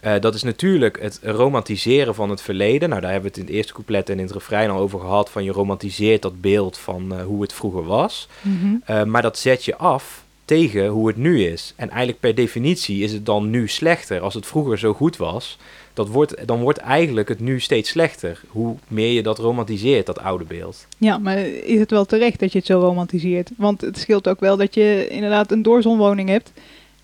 [0.00, 2.88] Eh, dat is natuurlijk het romantiseren van het verleden.
[2.88, 5.00] Nou, daar hebben we het in het eerste couplet en in het refrein al over
[5.00, 5.30] gehad.
[5.30, 8.28] Van je romantiseert dat beeld van eh, hoe het vroeger was.
[8.40, 8.74] Mhm.
[8.84, 11.72] Eh, maar dat zet je af tegen hoe het nu is.
[11.76, 14.20] En eigenlijk per definitie is het dan nu slechter.
[14.20, 15.58] Als het vroeger zo goed was,
[15.94, 18.40] dat wordt, dan wordt eigenlijk het nu steeds slechter.
[18.48, 20.86] Hoe meer je dat romantiseert, dat oude beeld.
[20.98, 23.50] Ja, maar is het wel terecht dat je het zo romantiseert?
[23.56, 26.52] Want het scheelt ook wel dat je inderdaad een doorzonwoning hebt.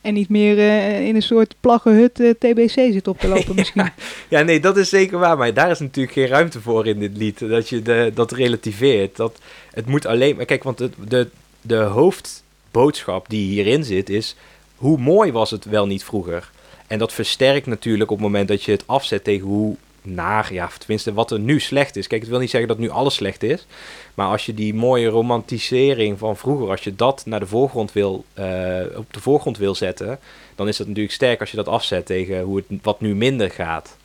[0.04, 3.90] En niet meer eh, in een soort plaggenhut eh, TBC zit op te lopen misschien.
[4.28, 5.36] Ja, nee, dat is zeker waar.
[5.36, 7.38] Maar daar is natuurlijk geen ruimte voor in dit lied.
[7.38, 9.16] Dat je de, dat relativeert.
[9.16, 9.38] Dat,
[9.70, 10.44] het moet alleen maar...
[10.44, 11.28] Kijk, want het, de,
[11.60, 14.36] de hoofdboodschap die hierin zit is...
[14.76, 16.50] Hoe mooi was het wel niet vroeger?
[16.86, 20.70] En dat versterkt natuurlijk op het moment dat je het afzet tegen hoe naar, ja,
[20.78, 22.06] tenminste wat er nu slecht is.
[22.06, 23.66] Kijk, het wil niet zeggen dat nu alles slecht is.
[24.14, 28.24] Maar als je die mooie romantisering van vroeger, als je dat naar de voorgrond wil,
[28.34, 30.18] eh, op de voorgrond wil zetten,
[30.54, 33.50] dan is dat natuurlijk sterk als je dat afzet tegen hoe het wat nu minder
[33.50, 33.96] gaat.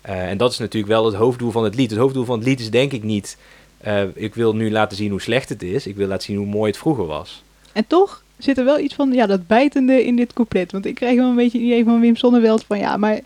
[0.00, 1.90] Eh, en dat is natuurlijk wel het hoofddoel van het lied.
[1.90, 3.36] Het hoofddoel van het lied is denk ik niet,
[3.78, 5.86] eh, ik wil nu laten zien hoe slecht het is.
[5.86, 7.42] Ik wil laten zien hoe mooi het vroeger was.
[7.72, 10.72] En toch zit er wel iets van ja, dat bijtende in dit couplet.
[10.72, 13.20] Want ik krijg wel een beetje het idee van Wim Sonneveld van ja, maar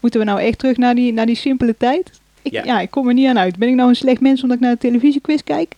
[0.00, 2.10] moeten we nou echt terug naar die, naar die simpele tijd?
[2.42, 2.64] Ik, Ja.
[2.64, 2.80] ja.
[2.80, 3.56] ik kom er niet aan uit.
[3.58, 5.74] Ben ik nou een slecht mens omdat ik naar de televisiequiz kijk?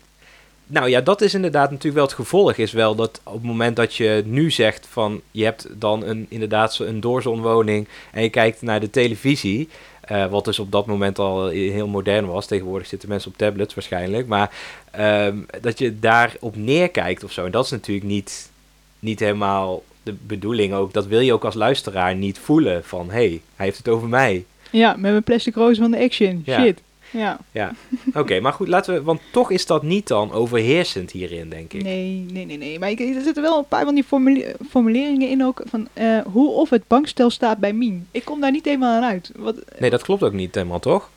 [0.67, 2.57] Nou ja, dat is inderdaad natuurlijk wel het gevolg.
[2.57, 6.27] Is wel dat op het moment dat je nu zegt van je hebt dan een,
[6.29, 9.69] inderdaad een doorzonwoning en je kijkt naar de televisie.
[10.01, 12.47] eh, wat dus op dat moment al heel modern was.
[12.47, 14.27] Tegenwoordig zitten mensen op tablets waarschijnlijk.
[14.27, 14.51] Maar
[14.91, 17.45] ehm, dat je daarop neerkijkt of zo.
[17.45, 18.51] En dat is natuurlijk niet,
[18.99, 20.93] niet helemaal de bedoeling ook.
[20.93, 24.09] Dat wil je ook als luisteraar niet voelen van hé, hey, hij heeft het over
[24.09, 24.45] mij.
[24.71, 26.43] Ja, met mijn plastic roze van de action.
[26.45, 26.63] Ja.
[26.63, 26.81] Shit.
[27.13, 27.39] Ja.
[27.53, 27.75] Ja,
[28.15, 31.83] oké, maar goed, laten we, want toch is dat niet dan overheersend hierin, denk ik.
[31.83, 32.79] Nee, nee, nee, nee.
[32.79, 35.63] Maar ik, er zitten wel een paar van die formule- formuleringen in ook.
[35.65, 38.07] Van eh, hoe of het bankstel staat bij Mien.
[38.11, 39.31] Ik kom daar niet helemaal aan uit.
[39.37, 41.11] Wat, Nee, dat klopt ook niet helemaal, toch?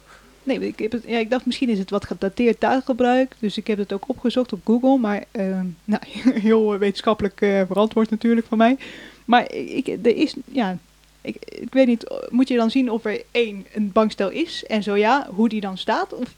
[0.44, 3.36] Nee, ik, heb het, ja, ik dacht misschien is het wat gedateerd taalgebruik.
[3.40, 4.98] Dus ik heb het ook opgezocht op Google.
[4.98, 6.02] Maar eh, nou,
[6.34, 8.78] heel wetenschappelijk eh, verantwoord natuurlijk van mij.
[9.26, 10.78] Maar ik, er is, ja,
[11.22, 14.64] ik, ik weet niet, moet je dan zien of er één een bankstel is?
[14.66, 16.14] En zo ja, hoe die dan staat?
[16.14, 16.34] Of,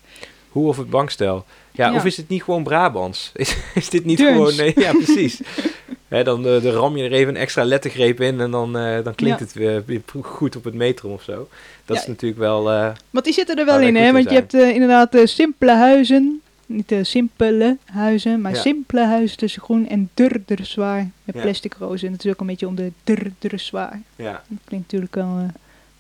[0.50, 1.46] Hoe of het bankstel.
[1.72, 1.96] Ja, Ja.
[1.96, 3.32] of is het niet gewoon Brabants?
[3.34, 4.56] Is, is dit niet gewoon...
[4.56, 5.42] Nee, ja, precies.
[6.08, 9.04] Hè, dan, eh, dan ram je er even een extra lettergreep in en dan, eh,
[9.04, 9.46] dan klinkt Ja.
[9.46, 11.48] het weer, weer goed op het metrum of zo.
[11.86, 12.02] Dat Ja.
[12.02, 12.72] is natuurlijk wel...
[12.72, 14.12] eh, want die zitten er wel in, hè?
[14.12, 16.40] Want je hebt inderdaad simpele huizen.
[16.66, 18.62] Niet de simpele huizen, maar Ja.
[18.62, 21.10] simpele huizen tussen groen en durder zwaar.
[21.24, 22.08] Met plastic rozen.
[22.08, 24.02] En het is ook een beetje om de durder zwaar.
[24.16, 24.32] ja.
[24.48, 25.46] Dat klinkt natuurlijk wel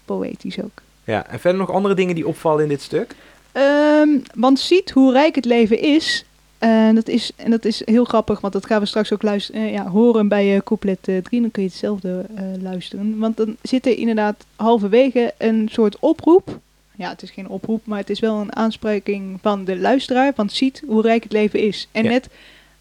[0.06, 0.82] poëtisch ook.
[1.04, 3.16] ja, en verder nog andere dingen die opvallen in dit stuk?
[3.52, 6.26] Ehm, want ziet hoe rijk het leven is.
[6.58, 9.72] En dat is, en dat is heel grappig, want dat gaan we straks ook luisteren,
[9.72, 11.22] ja, horen bij eh couplet 3.
[11.42, 13.20] dan kun je hetzelfde eh, luisteren.
[13.20, 16.60] Want dan zit er inderdaad halverwege een soort oproep.
[16.98, 20.34] Ja, het is geen oproep, maar het is wel een aanspreking van de luisteraar.
[20.36, 21.88] Want ziet hoe rijk het leven is.
[21.92, 22.10] En Ja.
[22.10, 22.30] net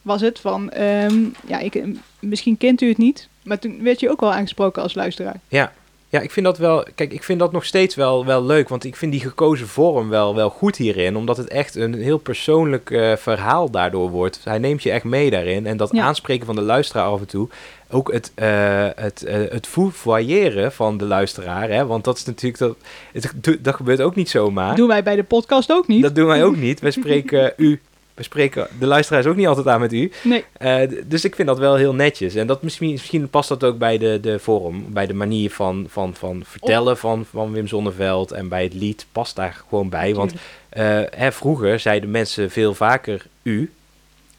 [0.02, 1.84] was het van, ehm, ja, ik, eh,
[2.18, 3.28] misschien kent u het niet.
[3.42, 5.40] Maar toen werd je ook wel aangesproken als luisteraar.
[5.48, 5.72] Ja.
[6.14, 6.84] Ja, ik vind dat wel.
[6.94, 8.68] Kijk, ik vind dat nog steeds wel, wel leuk.
[8.68, 11.16] Want ik vind die gekozen vorm wel, wel goed hierin.
[11.16, 14.40] Omdat het echt een heel persoonlijk eh, verhaal daardoor wordt.
[14.44, 15.66] Hij neemt je echt mee daarin.
[15.66, 16.04] En dat Ja.
[16.04, 17.48] aanspreken van de luisteraar af en toe.
[17.90, 21.68] Ook het, eh het, eh het foevoyeren van de luisteraar.
[21.70, 21.86] Hè?
[21.86, 22.58] Want dat is natuurlijk.
[22.58, 22.76] Dat,
[23.12, 24.76] het, dat gebeurt ook niet zomaar.
[24.76, 26.02] Doen wij bij de podcast ook niet.
[26.02, 26.80] Dat doen wij ook niet.
[26.86, 27.80] Wij spreken u.
[28.14, 30.12] We spreken de luisteraar is ook niet altijd aan met u.
[30.22, 30.44] Nee.
[30.52, 32.34] Eh, dus ik vind dat wel heel netjes.
[32.34, 35.86] En dat misschien, misschien past dat ook bij de, de vorm, bij de manier van,
[35.88, 38.32] van, van vertellen van, van Wim Zonneveld.
[38.32, 40.14] En bij het lied past daar gewoon bij.
[40.14, 40.32] Want
[40.68, 43.72] eh, hè, vroeger zeiden mensen veel vaker u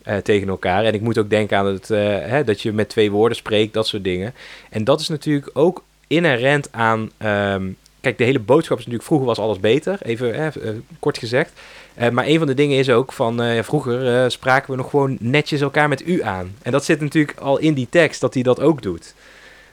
[0.03, 0.83] eh, tegen elkaar.
[0.83, 3.87] En ik moet ook denken aan het, hè, dat je met twee woorden spreekt, dat
[3.87, 4.33] soort dingen.
[4.69, 7.11] En dat is natuurlijk ook inherent aan.
[7.17, 7.67] ehm,
[8.05, 11.51] kijk, de hele boodschap is natuurlijk vroeger was alles beter, even hè, eh, kort gezegd.
[11.93, 14.89] Eh, maar een van de dingen is ook van eh, vroeger eh, spraken we nog
[14.89, 16.55] gewoon netjes elkaar met u aan.
[16.61, 19.13] En dat zit natuurlijk al in die tekst dat hij dat ook doet.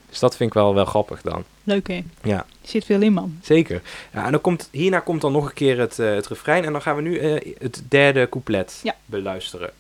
[0.09, 1.45] Dus dat vind ik wel, wel grappig dan.
[1.64, 2.05] Leuk hè?
[2.23, 2.37] Ja.
[2.37, 3.38] Er zit veel in man.
[3.42, 3.83] Zeker.
[4.12, 6.64] Ja, en dan komt, hierna komt dan nog een keer het, eh, het refrein.
[6.64, 8.95] En dan gaan we nu eh, het derde couplet Ja.
[9.07, 9.71] beluisteren.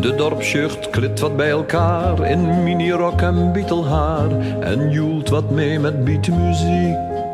[0.00, 6.04] De dorpsjeugd klit wat bij elkaar in minirok en bietelhaar en joelt wat mee met
[6.04, 7.25] beatmuziek.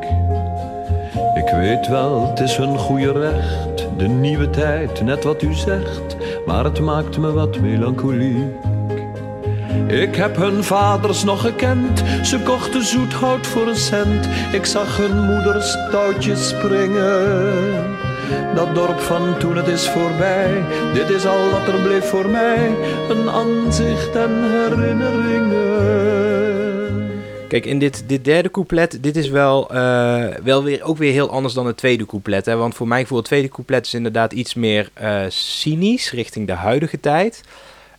[1.56, 6.64] Weet wel, het is hun goede recht, de nieuwe tijd, net wat u zegt, maar
[6.64, 8.54] het maakt me wat melancholiek.
[9.86, 14.28] Ik heb hun vaders nog gekend, ze kochten zoet hout voor een cent.
[14.52, 18.00] Ik zag hun moeders touwtjes springen.
[18.54, 20.62] Dat dorp van toen het is voorbij,
[20.94, 22.74] dit is al wat er bleef voor mij.
[23.08, 26.31] Een aanzicht en herinneringen.
[27.52, 31.30] Kijk, in dit, dit derde couplet, dit is wel, eh, wel weer, ook weer heel
[31.30, 32.46] anders dan het tweede couplet.
[32.46, 32.56] Hè?
[32.56, 36.52] Want voor mij voor het tweede couplet is inderdaad iets meer eh, cynisch richting de
[36.52, 37.42] huidige tijd.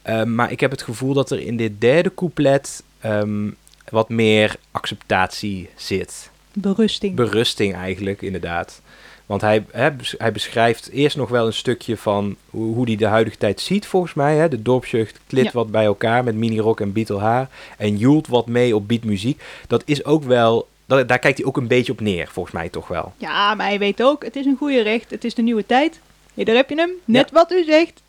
[0.02, 3.50] Eh, maar ik heb het gevoel dat er in dit derde couplet ehm,
[3.90, 6.30] wat meer acceptatie zit.
[6.54, 7.16] Berusting.
[7.16, 8.82] Berusting eigenlijk, inderdaad.
[9.26, 13.06] Want hij, hè, hij beschrijft eerst nog wel een stukje van hoe, hoe hij de
[13.06, 14.36] huidige tijd ziet, volgens mij.
[14.36, 14.48] Hè?
[14.50, 15.52] De dorpsjeugd klit Ja.
[15.54, 17.50] wat bij elkaar met minirok en beatelhaar.
[17.78, 19.42] En joelt wat mee op beatmuziek.
[19.68, 20.68] Dat is ook wel...
[20.86, 23.14] dat- daar kijkt hij ook een beetje op neer, volgens mij toch wel.
[23.18, 26.00] Ja, maar hij weet ook, het is een goede recht, het is de nieuwe tijd.
[26.34, 26.90] Hey, daar heb je hem.
[27.06, 28.02] Net wat u zegt.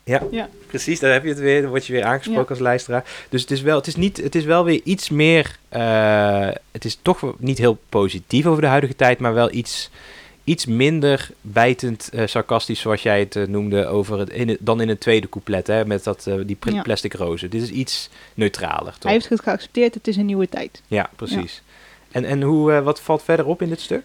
[0.67, 1.61] Precies, daar heb je het weer.
[1.61, 2.49] Dan word je weer aangesproken Ja.
[2.49, 3.03] als luisteraar.
[3.29, 5.57] Dus het is wel, het is niet, het is wel weer iets meer.
[5.69, 9.89] eh, het is toch niet heel positief over de huidige tijd, maar wel iets,
[10.45, 14.81] iets minder bijtend eh, sarcastisch, zoals jij het eh, noemde, over het, in het, dan
[14.81, 16.81] in het tweede couplet, hè, met dat, eh, die pr- Ja.
[16.81, 17.49] plastic rozen.
[17.49, 19.03] Dit is iets neutraler, toch?
[19.03, 20.81] Hij heeft het geaccepteerd, het is een nieuwe tijd.
[20.87, 21.61] Ja, precies.
[22.11, 24.03] En, en hoe, wat valt verder op in dit stuk?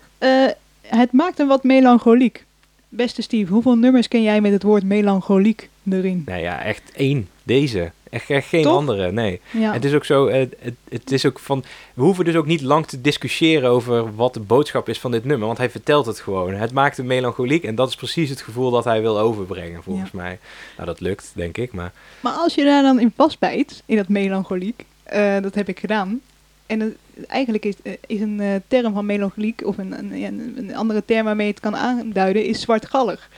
[0.83, 2.45] Het maakt hem wat melancholiek.
[2.89, 6.23] Beste Steve, hoeveel nummers ken jij met het woord melancholiek erin?
[6.27, 7.29] Nou ja, echt één.
[7.43, 7.91] Deze.
[8.11, 9.41] Echt, echt geen andere, nee.
[9.51, 9.73] Ja.
[9.73, 12.61] Het is ook zo, eh, het, het is ook van, we hoeven dus ook niet
[12.61, 16.21] lang te discussiëren over wat de boodschap is van dit nummer, want hij vertelt het
[16.21, 16.55] gewoon.
[16.55, 20.11] Het maakt hem melancholiek en dat is precies het gevoel dat hij wil overbrengen, volgens
[20.11, 20.39] mij.
[20.77, 24.09] Nou, dat lukt, denk ik, maar Maar als je daar dan in vastbijt, in dat
[24.09, 26.21] melancholiek, eh, dat heb ik gedaan.
[26.67, 26.97] En het-
[27.27, 31.25] eigenlijk is, eh, is een term van melancholiek, of een, een, een- een andere term
[31.25, 33.29] waarmee je het kan aanduiden, is zwartgallig.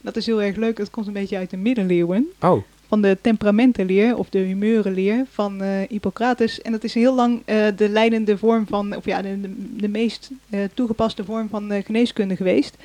[0.00, 2.26] Dat is heel erg leuk, dat komt een beetje uit de middeleeuwen.
[2.40, 6.62] oh, Van de temperamentenleer, of de humeurenleer van eh, Hippocrates.
[6.62, 10.30] En dat is heel lang eh, de leidende vorm van, of ja, de, de, meest
[10.50, 12.76] eh, toegepaste vorm van geneeskunde geweest.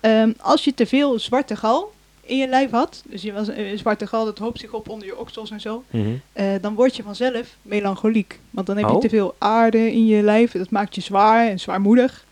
[0.00, 3.78] Ehm, als je te veel zwarte gal in je lijf had, dus je was een
[3.78, 6.60] zwarte gal, dat hoopt zich op onder je oksels en zo, mhm.
[6.60, 8.40] dan word je vanzelf melancholiek.
[8.50, 9.00] Want dan heb je Oh.
[9.00, 12.26] te veel aarde in je lijf, dat maakt je zwaar en zwaarmoedig.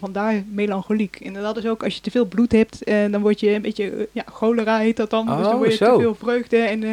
[0.00, 1.16] Vandaar melancholiek.
[1.20, 3.62] En dat is ook als je te veel bloed hebt, eh, dan word je een
[3.62, 5.26] beetje, eh, ja, cholera heet dat dan.
[5.26, 5.94] dus Oh, dan word je zo.
[5.96, 6.82] te veel vreugde en...
[6.82, 6.90] eh,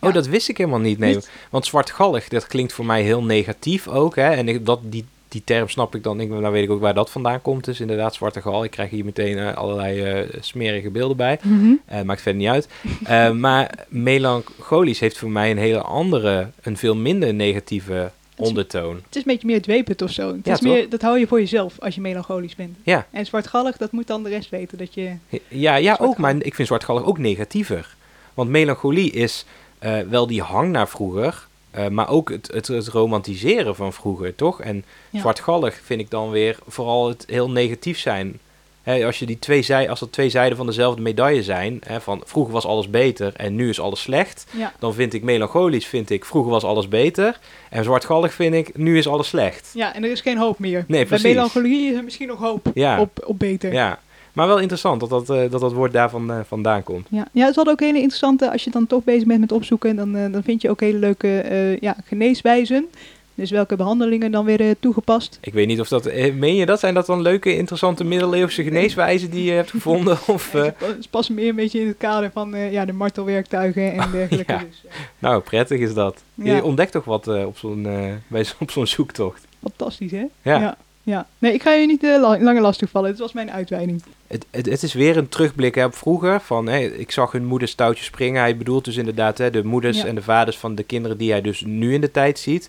[0.00, 0.14] Oh, ja.
[0.14, 1.18] dat wist ik helemaal niet, nee.
[1.50, 4.30] Want zwartgallig, dat klinkt voor mij heel negatief ook, hè.
[4.30, 6.94] En ik, dat, die, die term snap ik dan, ik, nou weet ik ook waar
[6.94, 8.64] dat vandaan komt, dus inderdaad zwarte gal.
[8.64, 11.38] Ik krijg hier meteen allerlei smerige beelden bij.
[11.42, 11.72] Mhm.
[11.84, 12.68] Eh, maakt verder niet uit.
[13.38, 18.10] Maar melancholisch heeft voor mij een hele andere, een veel minder negatieve
[18.48, 18.94] ondertoon.
[18.94, 20.26] Het is een beetje meer dwepend of zo.
[20.32, 20.72] Het Ja, is toch?
[20.72, 22.76] meer, dat hou je voor jezelf als je melancholisch bent.
[22.82, 24.78] Ja, En zwartgallig, dat moet dan de rest weten.
[24.78, 25.12] Dat je,
[25.48, 27.94] ja, ja ook, maar ik vind zwartgallig ook negatiever.
[28.34, 29.44] Want melancholie is
[29.78, 34.34] eh, wel die hang naar vroeger, eh, maar ook het, het, het romantiseren van vroeger,
[34.34, 34.60] toch?
[34.60, 35.20] En Ja.
[35.20, 38.38] zwartgallig vind ik dan weer vooral het heel negatief zijn.
[38.82, 42.00] Hè, als, je die twee zij, als dat twee zijden van dezelfde medaille zijn, hè,
[42.00, 44.72] van vroeger was alles beter en nu is alles slecht, ja.
[44.78, 47.38] dan vind ik melancholisch, vind ik vroeger was alles beter.
[47.70, 49.70] En zwartgallig vind ik nu is alles slecht.
[49.74, 50.84] ja, en er is geen hoop meer.
[50.88, 53.72] Nee, Bij melancholie is er misschien nog hoop Ja, op, op beter.
[53.72, 53.98] ja.
[54.32, 57.06] maar wel interessant dat dat, eh, dat, dat woord daarvan eh, vandaan komt.
[57.10, 59.96] Ja, ja, het is ook hele interessante, als je dan toch bezig bent met opzoeken,
[59.96, 62.88] dan, eh, dan vind je ook hele leuke ja, geneeswijzen.
[63.34, 65.38] Dus welke behandelingen dan weer eh, toegepast.
[65.40, 66.80] Ik weet niet of dat, eh, meen je dat?
[66.80, 70.18] Zijn dat dan leuke, interessante middeleeuwse geneeswijzen die je hebt gevonden?
[70.26, 72.84] Of, eh, Ze pa- ze passen meer een beetje in het kader van eh, ja,
[72.84, 74.52] de martelwerktuigen en dergelijke.
[74.52, 74.58] ja.
[74.58, 76.22] Dus, eh, nou, prettig is dat.
[76.34, 76.54] Ja.
[76.54, 79.46] Je ontdekt toch wat eh, op zo'n eh, bij op zo'n zoektocht.
[79.62, 80.24] fantastisch, hè?
[80.42, 80.60] Ja.
[80.60, 80.76] ja.
[81.02, 81.26] ja.
[81.38, 83.10] Nee, ik ga je niet eh, la- langer lastig vallen.
[83.10, 84.02] Dit was mijn uitweiding.
[84.26, 86.40] Het, het, het is weer een terugblik hè, op vroeger.
[86.40, 88.40] Van, hè, ik zag hun moeders touwtjes springen.
[88.40, 90.06] Hij bedoelt dus inderdaad hè, de moeders Ja.
[90.06, 92.68] en de vaders van de kinderen die hij dus nu in de tijd ziet.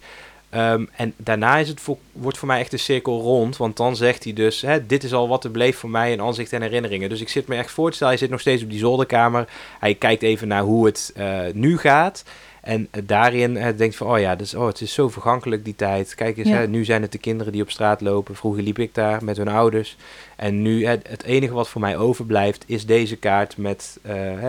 [0.54, 3.58] Ehm, en daarna is het voor, wordt voor mij echt een cirkel rond.
[3.58, 6.22] Want dan zegt hij dus, hè, dit is al wat er bleef voor mij in
[6.22, 7.10] aanzicht en herinneringen.
[7.10, 9.48] Dus ik zit me echt voor te stellen, hij zit nog steeds op die zolderkamer.
[9.80, 12.24] Hij kijkt even naar hoe het eh, nu gaat.
[12.62, 15.76] En eh, daarin eh, denkt van, oh ja, dus, oh, het is zo vergankelijk die
[15.76, 16.16] tijd.
[16.16, 16.56] Kijk eens, Ja.
[16.56, 18.36] hè, nu zijn het de kinderen die op straat lopen.
[18.36, 19.98] Vroeger liep ik daar met hun ouders.
[20.36, 24.00] En nu, hè, het enige wat voor mij overblijft, is deze kaart met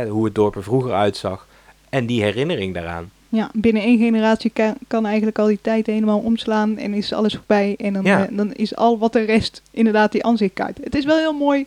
[0.09, 1.47] hoe het dorp er vroeger uitzag.
[1.89, 3.11] En die herinnering daaraan.
[3.35, 7.35] Ja, binnen één generatie kan, kan eigenlijk al die tijd helemaal omslaan en is alles
[7.35, 7.75] voorbij.
[7.79, 8.27] En dan, Ja.
[8.29, 10.79] eh, dan is al wat er rest inderdaad die aanzichtkaart.
[10.85, 11.67] Het is wel heel mooi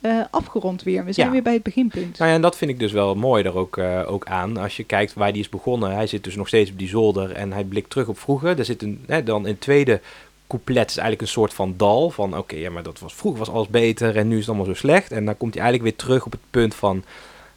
[0.00, 1.04] eh, afgerond weer.
[1.04, 1.32] We zijn Ja.
[1.32, 2.18] weer bij het beginpunt.
[2.18, 4.56] Nou ja, en dat vind ik dus wel mooi er ook, eh, ook aan.
[4.56, 5.94] Als je kijkt waar die is begonnen.
[5.94, 8.58] Hij zit dus nog steeds op die zolder en hij blikt terug op vroeger.
[8.58, 10.00] Er zit een, hè, dan in het tweede
[10.46, 12.10] couplet is eigenlijk een soort van dal.
[12.10, 14.66] Van oké, ja, maar dat was, vroeger was alles beter en nu is het allemaal
[14.66, 15.12] zo slecht.
[15.12, 17.04] En dan komt hij eigenlijk weer terug op het punt van...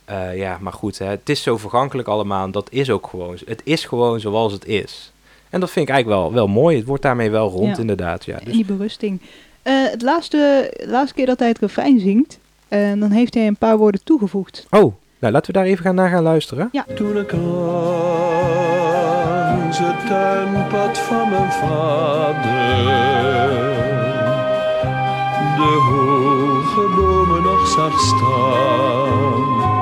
[0.09, 2.45] eh, ja, maar goed, hè, het is zo vergankelijk allemaal.
[2.45, 3.37] En dat is ook gewoon...
[3.45, 5.11] Het is gewoon zoals het is.
[5.49, 6.77] En dat vind ik eigenlijk wel, wel mooi.
[6.77, 7.81] Het wordt daarmee wel rond, Ja.
[7.81, 8.25] inderdaad.
[8.25, 9.21] Ja, dus, die berusting.
[9.61, 13.55] Eh, het laatste, laatste keer dat hij het refrein zingt, eh, dan heeft hij een
[13.57, 14.65] paar woorden toegevoegd.
[14.69, 16.71] oh, nou, laten we daar even gaan naar gaan luisteren.
[16.95, 17.31] Toen ik
[18.39, 22.43] langs het tuinpad van mijn vader
[25.57, 29.78] de hoge bomen nog zag staan.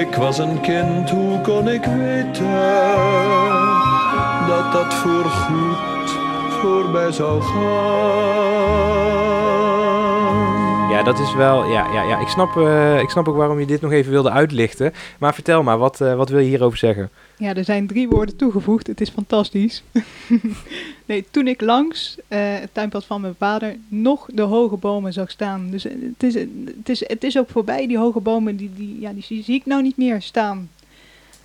[0.00, 2.52] Ik was een kind, hoe kon ik weten
[4.46, 6.10] dat dat voorgoed
[6.60, 8.74] voorbij zou gaan?
[10.94, 11.64] Ja, dat is wel.
[11.64, 12.20] Ja, ja, ja.
[12.20, 14.92] Ik, snap, eh, ik snap ook waarom je dit nog even wilde uitlichten.
[15.18, 17.10] Maar vertel maar, wat, eh, wat wil je hierover zeggen?
[17.38, 18.86] Ja, er zijn drie woorden toegevoegd.
[18.86, 19.82] Het is fantastisch.
[21.06, 25.30] nee, toen ik langs eh, het tuinpad van mijn vader nog de hoge bomen zag
[25.30, 25.70] staan.
[25.70, 29.12] Dus het is, het is, het is ook voorbij, die hoge bomen, die, die, ja,
[29.12, 30.70] die zie, zie ik nou niet meer staan.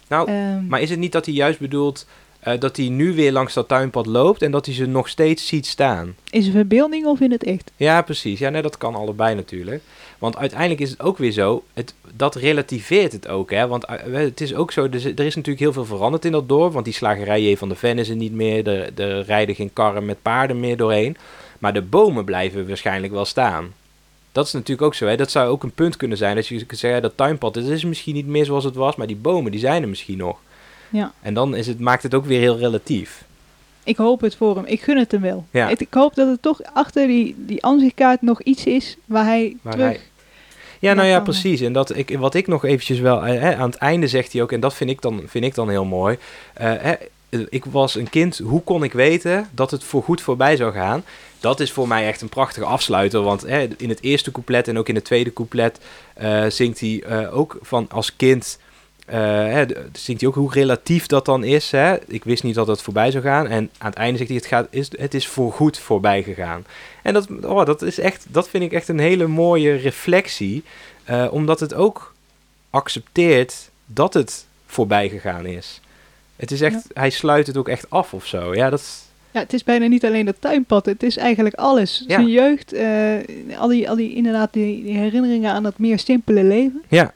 [0.08, 2.08] Nou, Ehm, maar is het niet dat hij juist bedoelt
[2.40, 5.48] eh, dat hij nu weer langs dat tuinpad loopt en dat hij ze nog steeds
[5.48, 6.16] ziet staan?
[6.30, 7.72] is het verbeelding of in het echt?
[7.76, 8.40] Ja, precies.
[8.40, 9.82] Ja, nee, dat kan allebei natuurlijk.
[10.20, 13.52] Want uiteindelijk is het ook weer zo, het, dat relativeert het ook.
[13.52, 13.68] Hè?
[13.68, 16.32] Want eh, het is ook zo, er is, er is natuurlijk heel veel veranderd in
[16.32, 16.74] dat dorp.
[16.74, 17.58] Want die slagerij J.
[17.58, 18.68] van de Ven is er niet meer.
[18.68, 21.18] Er, er rijden geen karren met paarden meer doorheen.
[21.60, 23.74] Maar de bomen blijven waarschijnlijk wel staan.
[24.32, 25.06] Dat is natuurlijk ook zo.
[25.06, 25.16] Hè?
[25.16, 26.38] Dat zou ook een punt kunnen zijn.
[26.38, 28.96] Als je kunt zeggen, dat tuinpad dat is misschien niet meer zoals het was.
[28.96, 30.38] Maar die bomen, die zijn er misschien nog.
[30.90, 31.12] Ja.
[31.22, 33.24] En dan is het, maakt het ook weer heel relatief.
[33.84, 34.66] Ik hoop het voor hem.
[34.66, 35.46] Ik gun het hem wel.
[35.52, 35.70] Ja.
[35.70, 39.56] Ik, ik hoop dat het toch achter die, die ansichtkaart nog iets is waar hij
[39.62, 39.88] Waar terug...
[39.88, 40.00] hij-
[40.80, 41.62] Ja, nou Ja, precies.
[41.62, 43.26] En dat ik, wat ik nog eventjes wel...
[43.26, 45.56] eh, hè, aan het einde zegt hij ook, en dat vind ik dan, vind ik
[45.56, 46.18] dan heel mooi.
[46.54, 46.94] eh, hè,
[47.50, 51.04] ik was een kind, hoe kon ik weten dat het voorgoed voorbij zou gaan?
[51.40, 53.22] Dat is voor mij echt een prachtige afsluiter.
[53.22, 55.80] Want hè, in het eerste couplet en ook in het tweede couplet
[56.14, 58.60] eh, zingt hij ook van als kind...
[59.10, 59.20] eh,
[59.54, 61.72] hè, zingt hij ook hoe relatief dat dan is.
[61.72, 61.96] Hè?
[62.08, 63.48] Ik wist niet dat het voorbij zou gaan.
[63.48, 66.66] En aan het einde zegt hij, het, gaat, is, het is voorgoed voorbij gegaan.
[67.04, 70.64] En dat, oh, dat, is echt, dat vind ik echt een hele mooie reflectie.
[71.04, 72.14] eh, omdat het ook
[72.70, 75.82] accepteert dat het voorbij gegaan is.
[76.36, 78.56] Het is echt, hij sluit het ook echt af of zo.
[78.56, 80.86] Ja, dat Ja, het is bijna niet alleen dat tuinpad.
[80.86, 82.04] Het is eigenlijk alles.
[82.08, 82.16] Ja.
[82.16, 86.44] Zijn jeugd, eh, al, die, al die, inderdaad, die, die herinneringen aan dat meer simpele
[86.44, 86.84] leven.
[86.88, 87.14] ja.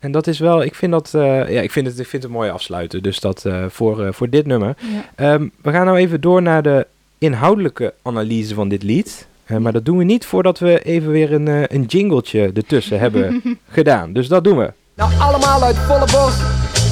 [0.00, 2.32] En dat is wel, ik vind dat, eh, ja, ik vind het, ik vind het
[2.32, 3.02] een mooie afsluiten.
[3.02, 4.74] Dus dat eh, voor, eh, voor dit nummer.
[4.78, 5.32] Ja.
[5.32, 6.86] Ehm, we gaan nou even door naar de
[7.18, 9.28] inhoudelijke analyse van dit lied.
[9.58, 14.12] Maar dat doen we niet voordat we even weer een, een jingletje ertussen hebben gedaan.
[14.12, 14.72] Dus dat doen we.
[14.94, 16.40] Nou, allemaal uit volle borst.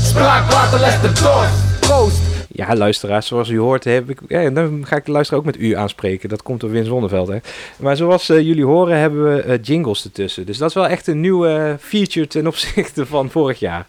[0.02, 1.80] Spraakwaterles de dorst.
[1.80, 2.27] Proost.
[2.58, 5.60] Ja, luisteraars, zoals u hoort, heb ik, ja, dan ga ik de luisteraar ook met
[5.60, 6.28] u aanspreken.
[6.28, 7.28] Dat komt door Win Zonneveld.
[7.28, 7.38] Hè.
[7.76, 10.46] Maar zoals eh, jullie horen, hebben we eh, jingles ertussen.
[10.46, 13.86] Dus dat is wel echt een nieuwe feature ten opzichte van vorig jaar.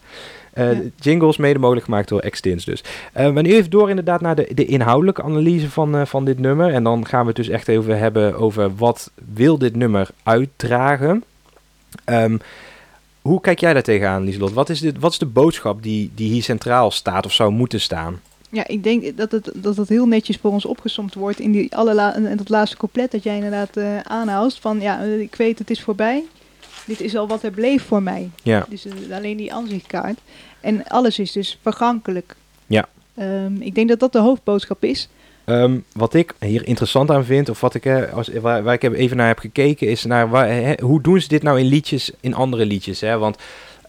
[0.53, 0.81] Eh, Ja.
[0.99, 2.83] Jingles mede mogelijk gemaakt door Extins dus.
[3.13, 6.73] Eh, maar nu even door inderdaad naar de, de inhoudelijke analyse van, van dit nummer.
[6.73, 11.23] En dan gaan we het dus echt even hebben over wat wil dit nummer uitdragen.
[12.05, 12.37] Ehm,
[13.21, 14.53] hoe kijk jij daar tegenaan, Lieselot?
[14.53, 17.81] Wat is, dit, wat is de boodschap die, die hier centraal staat of zou moeten
[17.81, 18.19] staan?
[18.51, 21.75] Ja, ik denk dat het, dat het heel netjes voor ons opgesomd wordt in, die
[21.75, 24.57] allerla in dat laatste couplet dat jij inderdaad eh aanhaalt.
[24.59, 26.23] Van ja, eh, ik weet het is voorbij.
[26.85, 28.29] Dit is al wat er bleef voor mij.
[28.43, 28.65] Ja.
[28.69, 30.19] Dus eh, alleen die aanzichtkaart.
[30.61, 32.35] En alles is dus vergankelijk.
[32.67, 32.87] Ja.
[33.15, 35.09] Ehm, ik denk dat dat de hoofdboodschap is.
[35.45, 39.17] Ehm, wat ik hier interessant aan vind, of wat ik, als, waar, waar ik even
[39.17, 42.33] naar heb gekeken, is naar waar, hè, hoe doen ze dit nou in liedjes, in
[42.33, 43.01] andere liedjes?
[43.01, 43.17] Hè?
[43.17, 43.37] Want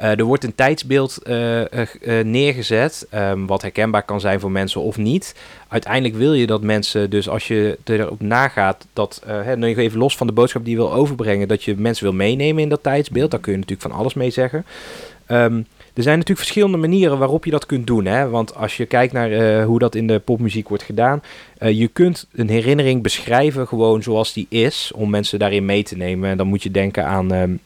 [0.00, 4.80] er wordt een tijdsbeeld eh, eh, eh, neergezet, ehm, wat herkenbaar kan zijn voor mensen
[4.80, 5.34] of niet.
[5.68, 10.16] Uiteindelijk wil je dat mensen, dus als je erop nagaat, dat, eh, hè, even los
[10.16, 13.30] van de boodschap die je wil overbrengen, dat je mensen wil meenemen in dat tijdsbeeld,
[13.30, 14.64] daar kun je natuurlijk van alles mee zeggen.
[15.26, 15.62] Ehm,
[15.94, 18.04] er zijn natuurlijk verschillende manieren waarop je dat kunt doen.
[18.04, 18.28] Hè?
[18.28, 21.22] Want als je kijkt naar eh, hoe dat in de popmuziek wordt gedaan,
[21.58, 25.96] eh, je kunt een herinnering beschrijven gewoon zoals die is, om mensen daarin mee te
[25.96, 26.30] nemen.
[26.30, 27.60] En dan moet je denken aan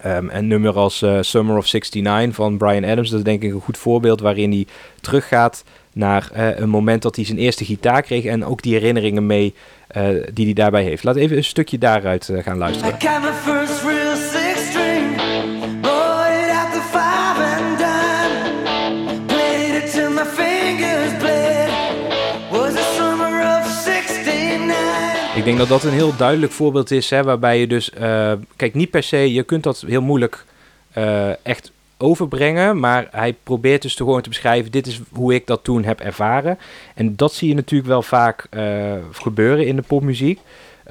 [0.00, 3.10] ehm, een nummer als eh, Summer of 69 van Brian Adams.
[3.10, 4.66] Dat is denk ik een goed voorbeeld waarin hij
[5.00, 9.26] teruggaat naar eh, een moment dat hij zijn eerste gitaar kreeg en ook die herinneringen
[9.26, 9.54] mee
[9.88, 11.04] eh, die hij daarbij heeft.
[11.04, 12.92] Laat even een stukje daaruit gaan luisteren.
[25.48, 28.90] Denk dat dat een heel duidelijk voorbeeld is, hè, waarbij je dus, eh, kijk, niet
[28.90, 30.44] per se, je kunt dat heel moeilijk
[30.92, 35.46] eh, echt overbrengen, maar hij probeert dus te gewoon te beschrijven, dit is hoe ik
[35.46, 36.58] dat toen heb ervaren.
[36.94, 40.40] En dat zie je natuurlijk wel vaak eh, gebeuren in de popmuziek.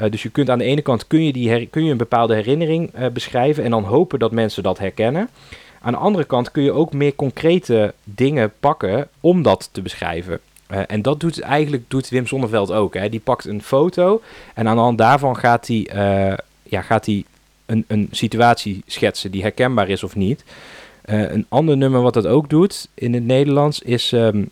[0.09, 3.09] Dus je kunt aan de ene kant kun je, die kun je een bepaalde herinnering
[3.13, 5.29] beschrijven en dan hopen dat mensen dat herkennen.
[5.81, 10.39] Aan de andere kant kun je ook meer concrete dingen pakken om dat te beschrijven.
[10.67, 12.93] Eh, en dat doet eigenlijk doet Wim Sonneveld ook.
[12.93, 13.09] Hè.
[13.09, 14.21] Die pakt een foto
[14.53, 17.23] en aan de hand daarvan gaat hij, eh, ja, gaat hij
[17.65, 20.43] een, een situatie schetsen die herkenbaar is of niet.
[21.01, 24.43] Eh, een ander nummer wat dat ook doet in het Nederlands is, ehm,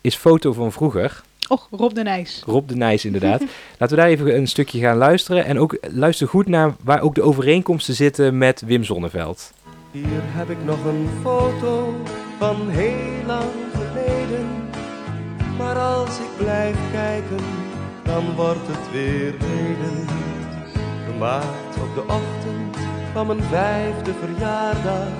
[0.00, 1.22] is Foto van Vroeger.
[1.48, 2.42] Och, Rob de Nijs.
[2.46, 3.40] Rob de Nijs inderdaad.
[3.78, 5.44] Laten we daar even een stukje gaan luisteren.
[5.44, 9.52] En ook luister goed naar waar ook de overeenkomsten zitten met Wim Sonneveld.
[9.90, 11.94] Hier heb ik nog een foto
[12.38, 14.61] van heel lang geleden.
[15.58, 17.44] Maar als ik blijf kijken,
[18.02, 20.06] dan wordt het weer heden.
[21.06, 22.76] Gemaakt op de ochtend
[23.12, 25.12] van mijn vijfde verjaardag.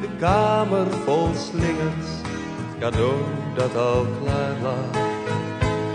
[0.00, 2.08] De kamer vol slingers,
[2.56, 3.20] het cadeau
[3.54, 5.00] dat al klaar lag.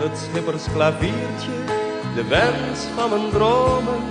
[0.02, 1.58] Het schippersklaviertje,
[2.16, 4.02] de wens van mijn dromen,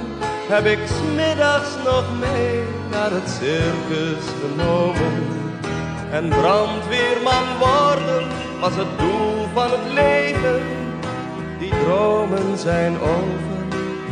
[0.48, 5.14] heb ik smiddags nog mee naar het circus genomen.
[6.10, 10.62] En brandweerman worden was het doel van het leven.
[11.58, 13.56] Die dromen zijn over,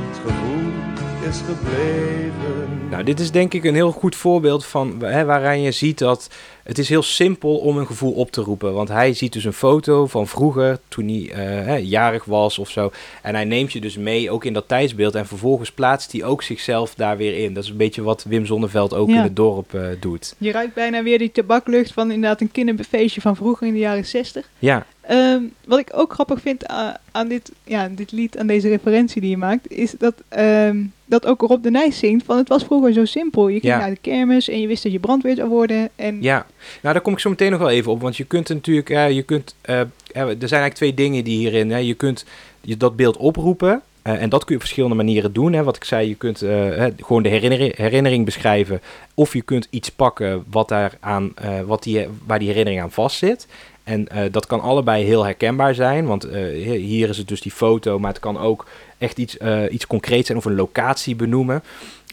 [0.09, 0.84] het gevoel
[1.29, 2.89] is gebleven.
[2.91, 6.29] Nou, dit is denk ik een heel goed voorbeeld van hè, waaraan je ziet dat
[6.63, 8.73] het is heel simpel om een gevoel op te roepen.
[8.75, 12.71] Want hij ziet dus een foto van vroeger, toen hij eh, hè, jarig was of
[12.71, 12.91] zo.
[13.23, 15.15] En hij neemt je dus mee, ook in dat tijdsbeeld.
[15.15, 17.55] En vervolgens plaatst hij ook zichzelf daar weer in.
[17.55, 19.17] Dat is een beetje wat Wim Zonneveld ook Ja.
[19.17, 20.35] in het dorp eh, doet.
[20.39, 24.05] Je ruikt bijna weer die tabaklucht van inderdaad een kinderfeestje van vroeger in de jaren
[24.07, 24.49] 60.
[24.59, 28.69] Ja, Ehm, wat ik ook grappig vind a- aan dit, ja, dit lied, aan deze
[28.69, 32.49] referentie die je maakt, is dat, ehm, dat ook Rob de Nijs zingt van het
[32.49, 33.49] was vroeger zo simpel.
[33.49, 33.79] Je ging Ja.
[33.79, 35.89] naar de kermis en je wist dat je brandweer zou worden.
[35.97, 36.47] En ja.
[36.83, 38.01] Nou, daar kom ik zo meteen nog wel even op.
[38.01, 41.39] Want je kunt natuurlijk, eh, je kunt, eh, eh, er zijn eigenlijk twee dingen die
[41.39, 41.71] hierin.
[41.71, 41.79] Hè.
[41.79, 42.25] Je kunt
[42.61, 43.83] je dat beeld oproepen.
[44.03, 45.53] eh, en dat kun je op verschillende manieren doen.
[45.53, 45.63] Hè.
[45.63, 48.81] Wat ik zei, je kunt eh, hè, gewoon de herinnering, herinnering beschrijven.
[49.15, 52.91] Of je kunt iets pakken wat daar aan, eh, wat die, waar die herinnering aan
[52.91, 53.47] vastzit.
[53.85, 56.07] En eh, dat kan allebei heel herkenbaar zijn.
[56.07, 57.99] Want eh, hi- hier is het dus die foto.
[57.99, 58.67] Maar het kan ook
[58.99, 61.63] echt iets, eh, iets concreets zijn of een locatie benoemen.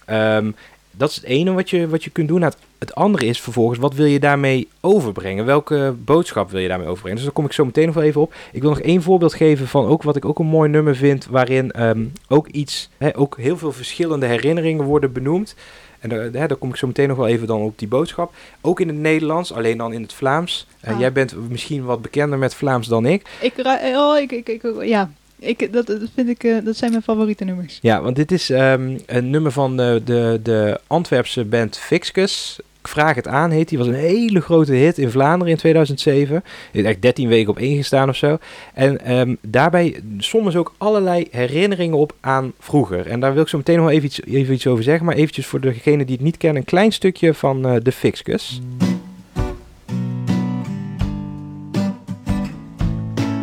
[0.05, 0.51] Ehm,
[0.91, 2.39] dat is het ene wat je, wat je kunt doen.
[2.39, 5.45] Nou, het, het andere is vervolgens, wat wil je daarmee overbrengen?
[5.45, 7.15] Welke boodschap wil je daarmee overbrengen?
[7.17, 8.33] Dus daar kom ik zo meteen nog wel even op.
[8.51, 11.25] Ik wil nog één voorbeeld geven van ook wat ik ook een mooi nummer vind,
[11.29, 15.55] waarin ehm, ook iets, hè, ook heel veel verschillende herinneringen worden benoemd.
[16.01, 18.33] En daar, daar kom ik zo meteen nog wel even dan op die boodschap.
[18.61, 20.67] Ook in het Nederlands, alleen dan in het Vlaams.
[20.79, 20.99] Eh, Ah.
[20.99, 23.29] Jij bent misschien wat bekender met Vlaams dan ik.
[23.41, 26.91] ik, ru- oh, ik, ik, ik, ja, ik, dat, dat vind ik, eh, dat zijn
[26.91, 27.79] mijn favoriete nummers.
[27.81, 32.59] Ja, want dit is ehm, een nummer van de, de, de Antwerpse band Fixkus.
[32.83, 33.77] Vraag het aan, heet die.
[33.77, 36.43] Was een hele grote hit in Vlaanderen in 2007.
[36.71, 38.37] Heeft echt 13 weken op één gestaan of zo.
[38.73, 43.07] En ehm, daarbij sommen ze ook allerlei herinneringen op aan vroeger.
[43.07, 45.05] En daar wil ik zo meteen nog even iets, even iets over zeggen.
[45.05, 48.61] Maar eventjes voor degenen die het niet kennen, een klein stukje van eh, de Fixkus.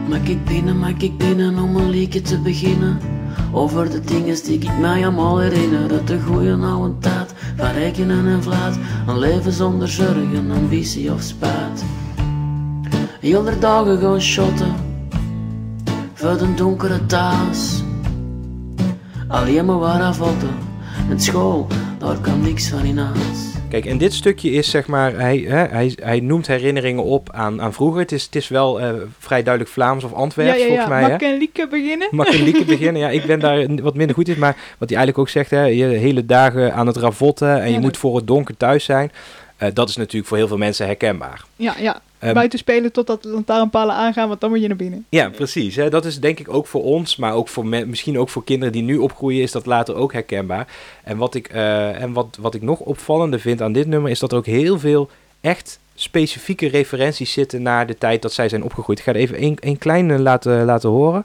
[0.09, 3.18] Maak ik binnen, maak ik binnen om een liedje te beginnen
[3.53, 8.43] Over de dingen die ik mij allemaal herinner de goeie oude tijd van rekenen en
[8.43, 11.85] vlaat Een leven zonder zorgen, ambitie of spaat
[13.21, 14.75] Heel de dagen gaan shotten
[16.15, 17.83] Voor de donkere thuis
[19.29, 20.57] Alleen maar waar avotten
[21.11, 21.67] En school,
[21.99, 25.67] daar kan niks van in huis Kijk, en dit stukje is zeg maar, hij, hè,
[25.67, 28.01] hij, hij noemt herinneringen op aan, aan vroeger.
[28.01, 30.87] Het is, het is wel eh, vrij duidelijk Vlaams of Antwerps ja, ja, ja.
[30.87, 31.39] volgens mij.
[31.39, 32.09] liedje beginnen?
[32.11, 33.03] makkelijker beginnen.
[33.03, 34.39] Ja, ik ben daar wat minder goed in.
[34.39, 37.79] Maar wat hij eigenlijk ook zegt, hè, je hele dagen aan het ravotten en je
[37.79, 39.13] moet voor het donker thuis zijn.
[39.57, 41.45] Eh, dat is natuurlijk voor heel veel mensen herkenbaar.
[41.57, 42.01] Ja, ja.
[42.19, 45.07] Ehm, Buiten spelen totdat de lantaarnpalen aangaan, want dan moet je naar binnen.
[45.09, 45.77] ja, precies.
[45.77, 45.91] Hè.
[45.91, 48.73] Dat is denk ik ook voor ons, maar ook voor me- misschien ook voor kinderen
[48.73, 50.67] die nu opgroeien, is dat later ook herkenbaar.
[51.05, 54.19] En wat ik, eh, en wat, wat ik nog opvallender vind aan dit nummer, is
[54.19, 55.11] dat er ook heel veel
[55.41, 58.99] echt specifieke referenties zitten naar de tijd dat zij zijn opgegroeid.
[58.99, 61.25] Ik ga er even één kleine laten, laten horen.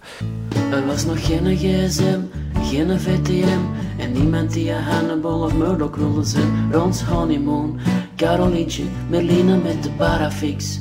[0.71, 2.19] Er was nog geen gsm,
[2.63, 3.61] geen VTM
[3.97, 7.79] En niemand die een Hannibal of Murdoch wilde zijn Rons honeymoon,
[8.15, 10.77] Carolientje, Merline met de parafix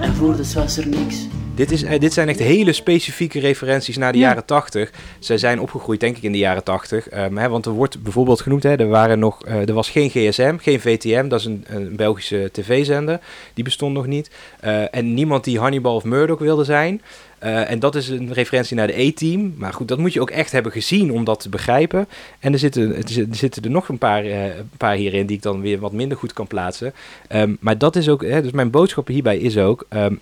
[0.00, 3.96] En voor de was er niks Dit, is, eh, dit zijn echt hele specifieke referenties
[3.96, 4.26] naar de Ja.
[4.28, 4.90] jaren 80.
[5.18, 7.08] Zij zijn opgegroeid, denk ik, in de jaren 80.
[7.08, 10.10] Ehm, hè, want er wordt bijvoorbeeld genoemd, hè, er, waren nog, eh, er was geen
[10.10, 13.20] gsm, geen VTM, dat is een, een Belgische tv-zender.
[13.54, 14.30] Die bestond nog niet.
[14.60, 17.02] Eh, en niemand die Hannibal of Murdoch wilde zijn.
[17.42, 19.54] En dat is een referentie naar de A-team.
[19.56, 22.08] Maar goed, dat moet je ook echt hebben gezien om dat te begrijpen.
[22.40, 25.60] En er zitten, er zitten- er nog een paar, een paar hierin die ik dan
[25.60, 26.92] weer wat minder goed kan plaatsen.
[27.28, 30.14] Ehm, maar dat is ook, hè, dus mijn boodschap hierbij is ook, ehm,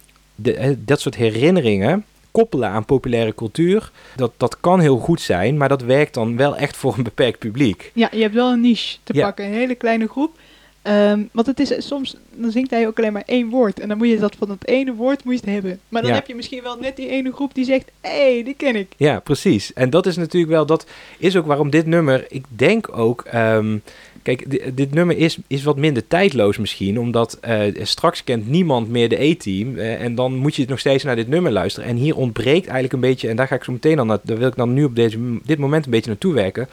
[0.42, 5.68] de, dat soort herinneringen koppelen aan populaire cultuur, dat, dat kan heel goed zijn, maar
[5.68, 7.90] dat werkt dan wel echt voor een beperkt publiek.
[7.94, 9.24] Ja, je hebt wel een niche te Ja.
[9.24, 10.38] pakken, een hele kleine groep.
[10.82, 13.80] Ehm, want het is soms, dan zingt hij ook alleen maar één woord.
[13.80, 15.80] En dan moet je dat van dat ene woord moet je het hebben.
[15.88, 16.16] Maar dan Ja.
[16.16, 18.92] heb je misschien wel net die ene groep die zegt, hé, hey, die ken ik.
[18.96, 19.72] Ja, precies.
[19.72, 20.86] En dat is natuurlijk wel, dat
[21.18, 23.78] is ook waarom dit nummer, ik denk ook, ehm,
[24.22, 28.88] kijk, di- dit nummer is, is wat minder tijdloos misschien, omdat eh, straks kent niemand
[28.88, 31.88] meer de E-team eh, en dan moet je nog steeds naar dit nummer luisteren.
[31.88, 34.38] En hier ontbreekt eigenlijk een beetje, en daar ga ik zo meteen dan, naar, daar
[34.38, 36.68] wil ik dan nu op deze, dit moment een beetje naartoe werken.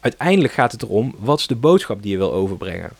[0.00, 2.90] Uiteindelijk gaat het erom, wat is de boodschap die je wil overbrengen?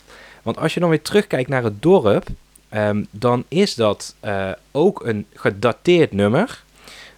[0.43, 2.27] Want als je dan weer terugkijkt naar het dorp,
[2.69, 6.63] ehm, dan is dat eh, ook een gedateerd nummer.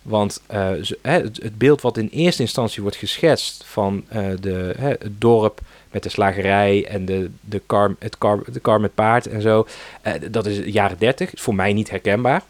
[0.02, 4.04] Want het, beeld wat in eerste instantie wordt geschetst van
[4.40, 5.60] de, het dorp
[5.90, 9.66] met de slagerij en de, de, kar, het kar, de kar met paard en zo,
[10.02, 11.34] eh, dat is jaren 30.
[11.34, 12.42] Is voor mij niet herkenbaar.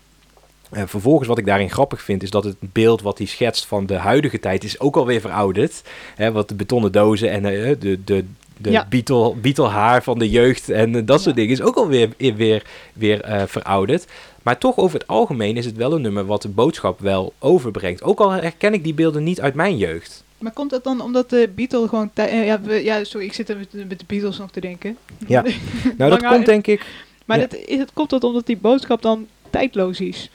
[0.71, 3.87] Eh, vervolgens wat ik daarin grappig vind, is dat het beeld wat hij schetst van
[3.87, 5.83] de huidige tijd is ook alweer verouderd.
[6.15, 8.25] Hè, wat de betonnen dozen en eh, de, de,
[8.57, 8.87] de Ja.
[8.89, 12.63] Beatle, Beatle haar van de jeugd en dat soort dingen is ook alweer weer, weer,
[12.93, 14.07] weer eh, verouderd.
[14.43, 18.03] Maar toch over het algemeen is het wel een nummer wat de boodschap wel overbrengt.
[18.03, 20.25] Ook al herken ik die beelden niet uit mijn jeugd.
[20.41, 22.11] Maar komt dat dan omdat de Beatles gewoon...
[22.15, 24.97] eh, ja, we- ja, sorry, ik zit er met, met de Beatles nog te denken.
[25.27, 25.45] Ja.
[25.99, 26.87] Nou, dat komt denk ik
[27.25, 27.47] Maar Ja.
[27.47, 30.31] dat, is het, komt dat omdat die boodschap dan tijdloos is?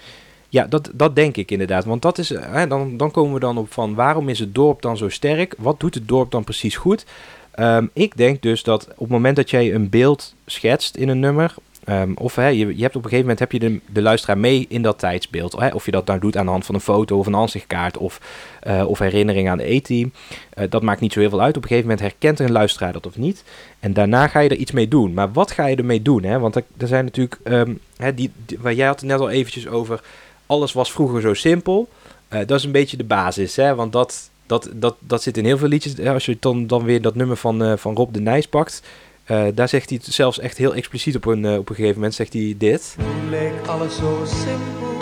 [0.50, 1.86] Ja, dat, dat denk ik inderdaad.
[1.86, 4.82] Want dat is, hè, dan, dan komen we dan op van waarom is het dorp
[4.82, 5.56] dan zo sterk?
[5.58, 7.06] Wat doet het dorp dan precies goed?
[7.52, 11.20] Ehm, ik denk dus dat op het moment dat jij een beeld schetst in een
[11.20, 11.54] nummer,
[11.86, 14.38] ehm, of hè, je, je hebt op een gegeven moment heb je de, de luisteraar
[14.38, 15.60] mee in dat tijdsbeeld.
[15.60, 15.68] Hè?
[15.68, 18.22] Of je dat nou doet aan de hand van een foto of een aanzichtkaart of,
[18.60, 20.12] eh, of herinnering aan de E-team.
[20.50, 21.58] Eh, dat maakt niet zo heel veel uit.
[21.58, 23.44] Op een gegeven moment herkent een luisteraar dat of niet.
[23.80, 25.14] En daarna ga je er iets mee doen.
[25.14, 26.24] Maar wat ga je ermee doen?
[26.24, 26.40] Hè?
[26.40, 30.02] Want er, zijn natuurlijk, ehm, hè, die, waar jij had het net al eventjes over
[30.46, 31.90] alles was vroeger zo simpel.
[32.28, 33.76] Eh, dat is een beetje de basis, hè?
[33.76, 36.00] want dat, dat, dat, dat zit in heel veel liedjes.
[36.00, 38.82] Als je dan, dan weer dat nummer van, van Rob de Nijs pakt,
[39.26, 41.96] eh, daar zegt hij het zelfs echt heel expliciet op een, eh, op een gegeven
[41.96, 42.96] moment, zegt hij dit.
[42.98, 44.98] Toen leek alles zo simpel,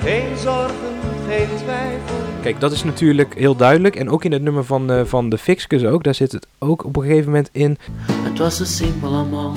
[0.00, 0.94] geen zorgen,
[1.28, 2.16] geen twijfel.
[2.42, 3.96] Kijk, dat is natuurlijk heel duidelijk.
[3.96, 6.84] En ook in het nummer van, eh, van de Fixkes ook, daar zit het ook
[6.84, 7.78] op een gegeven moment in.
[8.10, 9.54] Het was zo simpel allemaal,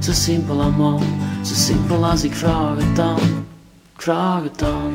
[0.00, 0.98] zo simpel allemaal,
[1.44, 3.18] zo simpel als ik vraag het dan,
[3.94, 4.92] ik vraag het dan.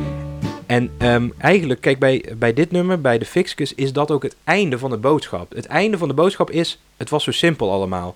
[0.66, 4.36] En ehm, eigenlijk, kijk, bij, bij dit nummer, bij de Fixkes, is dat ook het
[4.44, 5.54] einde van de boodschap.
[5.54, 8.16] Het einde van de boodschap is, het was zo simpel allemaal.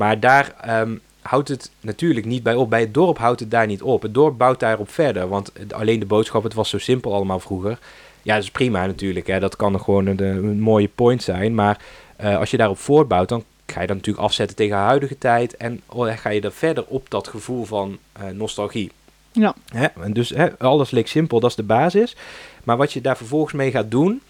[0.00, 2.70] Maar daar ehm, houdt het natuurlijk niet bij op.
[2.70, 4.02] Bij het dorp houdt het daar niet op.
[4.02, 5.28] Het dorp bouwt daarop verder.
[5.28, 7.78] Want alleen de boodschap, het was zo simpel allemaal vroeger.
[8.22, 9.26] Ja, dat is prima natuurlijk.
[9.26, 9.40] Hè.
[9.40, 11.54] Dat kan gewoon een, een mooie point zijn.
[11.54, 11.78] Maar
[12.16, 15.56] eh, als je daarop voortbouwt, dan ga je dat natuurlijk afzetten tegen de huidige tijd.
[15.56, 18.90] En oh, ga je er verder op dat gevoel van eh, nostalgie.
[19.32, 19.54] Ja.
[19.68, 19.86] Hè?
[19.86, 22.16] En dus hè, alles leek simpel, dat is de basis.
[22.64, 24.22] Maar wat je daar vervolgens mee gaat doen,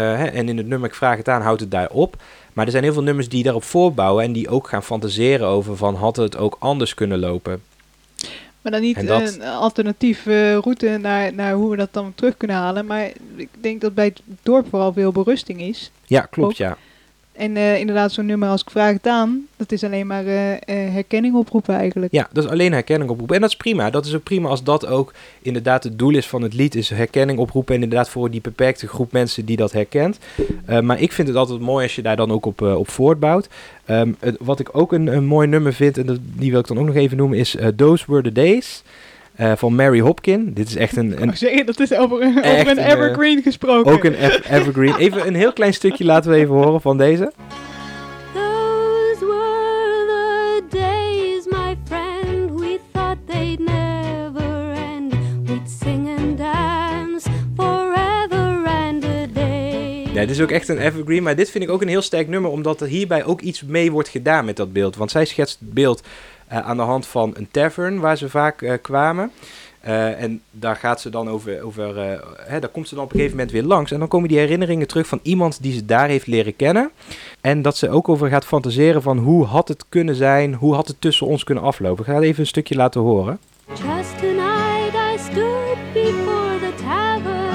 [0.00, 2.16] hè, en in het nummer Ik vraag het aan, houdt het daar op.
[2.52, 5.76] Maar er zijn heel veel nummers die daarop voortbouwen en die ook gaan fantaseren over
[5.76, 7.62] van had het ook anders kunnen lopen.
[8.62, 12.56] Maar dan niet dat- een alternatieve route naar, naar hoe we dat dan terug kunnen
[12.56, 12.86] halen.
[12.86, 15.90] Maar ik denk dat bij het dorp vooral veel berusting is.
[16.06, 16.56] Ja, klopt Ook.
[16.56, 16.76] ja.
[17.36, 19.04] En eh, inderdaad, zo'n nummer als ik vraag het
[19.56, 20.60] dat is alleen maar eh, eh,
[20.92, 22.12] herkenning oproepen eigenlijk.
[22.12, 23.34] Ja, dat is alleen herkenning oproepen.
[23.34, 23.90] En dat is prima.
[23.90, 25.12] Dat is ook prima als dat ook
[25.42, 26.74] inderdaad het doel is van het lied.
[26.74, 27.74] Is herkenning oproepen.
[27.74, 30.18] En inderdaad voor die beperkte groep mensen die dat herkent.
[30.82, 33.48] Maar ik vind het altijd mooi als je daar dan ook op, op voortbouwt.
[33.84, 35.98] Ehm, wat ik ook een, een mooi nummer vind.
[35.98, 37.38] En dat, die wil ik dan ook nog even noemen.
[37.38, 38.82] Is Those Were The Days.
[39.36, 40.50] Eh, van Mary Hopkin.
[40.54, 42.90] Dit is echt een, Ik een, zeggen, dat is over, Echt over een een, eh,
[42.92, 43.92] evergreen gesproken.
[43.92, 44.96] ook een ev- evergreen.
[45.04, 47.32] Even een heel klein stukje laten we even horen van deze.
[48.34, 52.60] Those were the days, my friend.
[52.60, 55.12] We thought they'd never end.
[55.44, 60.06] We'd sing and dance forever and a day.
[60.12, 62.28] Ja, dit is ook echt een evergreen, maar dit vind ik ook een heel sterk
[62.28, 64.96] nummer, omdat er hierbij ook iets mee wordt gedaan met dat beeld.
[64.96, 66.02] Want zij schetst het beeld
[66.48, 69.30] aan de hand van een tavern waar ze vaak eh, kwamen.
[69.80, 73.10] Eh, en daar gaat ze dan over, over eh, hè, daar komt ze dan op
[73.10, 73.90] een gegeven moment weer langs.
[73.90, 76.90] En dan komen die herinneringen terug van iemand die ze daar heeft leren kennen.
[77.40, 80.88] En dat ze ook over gaat fantaseren van hoe had het kunnen zijn, hoe had
[80.88, 82.04] het tussen ons kunnen aflopen.
[82.04, 83.38] Ik ga even een stukje laten horen.
[83.68, 87.45] Just tonight I stood before the tavern.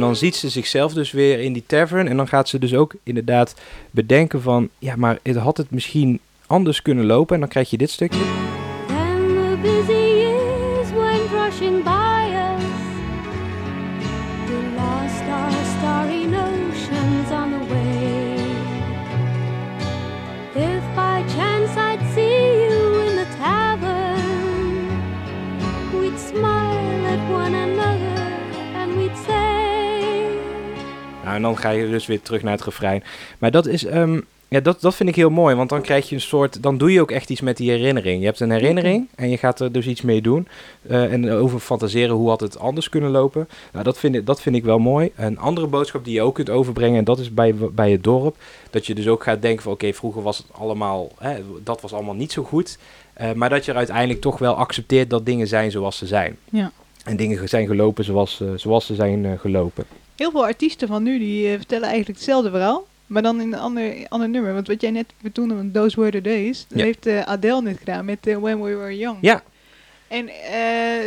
[0.00, 2.08] En dan ziet ze zichzelf dus weer in die tavern.
[2.08, 3.54] En dan gaat ze dus ook inderdaad
[3.90, 4.68] bedenken van...
[4.78, 7.34] Ja, maar het had het misschien anders kunnen lopen.
[7.34, 8.20] En dan krijg je dit stukje.
[31.30, 33.02] Nou, en dan ga je dus weer terug naar het refrein.
[33.38, 33.84] Maar dat is...
[33.84, 36.62] ehm, ja, dat, dat vind ik heel mooi, want dan krijg je een soort...
[36.62, 38.20] Dan doe je ook echt iets met die herinnering.
[38.20, 40.48] Je hebt een herinnering en je gaat er dus iets mee doen.
[40.88, 43.48] Eh, en over fantaseren hoe had het anders kunnen lopen.
[43.72, 45.12] Nou, dat vind, ik, dat vind ik wel mooi.
[45.16, 46.98] Een andere boodschap die je ook kunt overbrengen...
[46.98, 48.36] en dat is bij, bij het dorp...
[48.70, 49.72] dat je dus ook gaat denken van...
[49.72, 51.10] oké, vroeger was het allemaal...
[51.18, 52.78] Hè, dat was allemaal niet zo goed.
[53.12, 55.10] Eh, maar dat je er uiteindelijk toch wel accepteert...
[55.10, 56.36] dat dingen zijn zoals ze zijn.
[56.50, 56.72] Ja.
[57.04, 59.84] En dingen zijn gelopen zoals, eh, zoals ze zijn gelopen.
[60.20, 62.86] Heel veel artiesten van nu die eh, vertellen eigenlijk hetzelfde verhaal.
[63.06, 64.54] Maar dan in een ander, ander nummer.
[64.54, 66.66] Want wat jij net betoonde, van Those Were The Days.
[66.68, 66.84] Dat Ja.
[66.84, 69.18] heeft eh, Adele net gedaan met eh, When We Were Young.
[69.20, 69.42] Ja.
[70.08, 70.28] En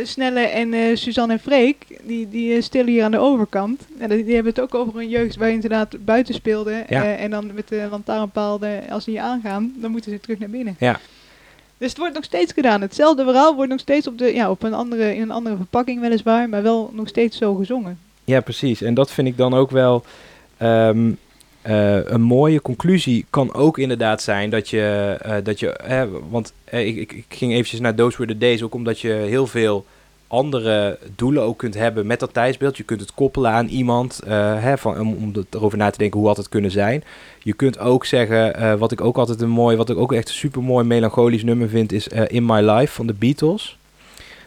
[0.06, 3.86] Snelle en Suzanne en Freek, die, die stillen hier aan de overkant.
[3.98, 6.34] En die, hebben het ook over een jeugd waarin ze inderdaad buiten.
[6.66, 6.84] Ja.
[6.88, 8.60] eh, en dan met de lantaarnpaal,
[8.90, 10.76] als die aangaan, dan moeten ze terug naar binnen.
[10.78, 11.00] Ja.
[11.78, 12.80] Dus het wordt nog steeds gedaan.
[12.80, 16.00] Hetzelfde verhaal wordt nog steeds op, de, ja, op een andere, in een andere verpakking
[16.00, 17.98] weliswaar, maar wel nog steeds zo gezongen.
[18.24, 18.82] Ja, precies.
[18.82, 20.04] En dat vind ik dan ook wel
[20.56, 21.10] ehm,
[21.64, 23.26] eh, een mooie conclusie.
[23.30, 25.76] Kan ook inderdaad zijn dat je, eh, dat je
[26.30, 29.46] want eh, ik, ik, ging eventjes naar Those Were The Days, ook omdat je heel
[29.46, 29.84] veel
[30.26, 32.76] andere doelen ook kunt hebben met dat tijdsbeeld.
[32.76, 36.28] Je kunt het koppelen aan iemand, hè, van, om, om erover na te denken hoe
[36.28, 37.04] had het kunnen zijn.
[37.42, 40.34] Je kunt ook zeggen, wat ik ook altijd een mooi, wat ik ook echt een
[40.34, 43.78] super mooi melancholisch nummer vind, is In My Life van de Beatles.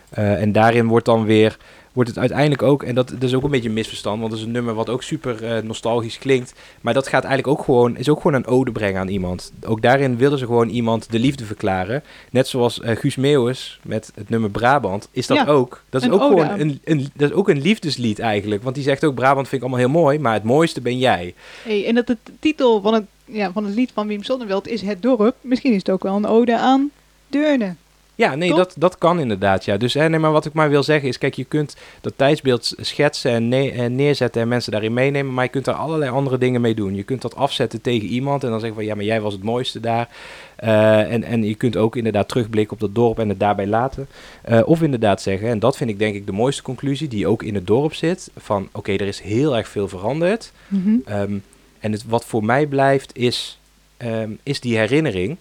[0.10, 1.58] En daarin wordt dan weer,
[1.98, 4.42] wordt het uiteindelijk ook, en dat, dat is ook een beetje een misverstand, want het
[4.42, 6.54] is een nummer wat ook super eh, nostalgisch klinkt.
[6.82, 9.52] Maar dat gaat eigenlijk ook gewoon, is ook gewoon een ode brengen aan iemand.
[9.66, 12.04] Ook daarin willen ze gewoon iemand de liefde verklaren.
[12.32, 15.84] Net zoals eh, Guus Meeuwis met het nummer Brabant, is dat Ja, ook.
[15.90, 18.64] Dat is een ook ode gewoon een, een, dat is ook een liefdeslied eigenlijk.
[18.64, 21.34] Want die zegt ook, Brabant vind ik allemaal heel mooi, maar het mooiste ben jij.
[21.64, 24.82] Hey, en dat de titel van het, ja, van het lied van Wim Sonneveld is
[24.82, 25.36] Het Dorp.
[25.42, 26.92] Misschien is het ook wel een ode aan
[27.28, 27.76] Deurne.
[28.18, 29.66] Ja, nee, dat, dat kan inderdaad.
[29.66, 29.78] Ja.
[29.78, 32.74] Dus hè, nee, maar wat ik maar wil zeggen is, kijk, je kunt dat tijdsbeeld
[32.78, 36.38] schetsen en, ne- en neerzetten en mensen daarin meenemen, maar je kunt daar allerlei andere
[36.38, 36.96] dingen mee doen.
[36.96, 39.44] Je kunt dat afzetten tegen iemand en dan zeggen van, ja, maar jij was het
[39.44, 40.10] mooiste daar.
[40.56, 44.08] Eh, en, en je kunt ook inderdaad terugblikken op dat dorp en het daarbij laten.
[44.42, 47.44] Eh, of inderdaad zeggen, en dat vind ik denk ik de mooiste conclusie, die ook
[47.44, 50.52] in het dorp zit, van oké, er is heel erg veel veranderd.
[51.06, 51.38] Ehm,
[51.80, 53.60] en het, wat voor mij blijft is,
[53.98, 55.38] ehm, is die herinnering.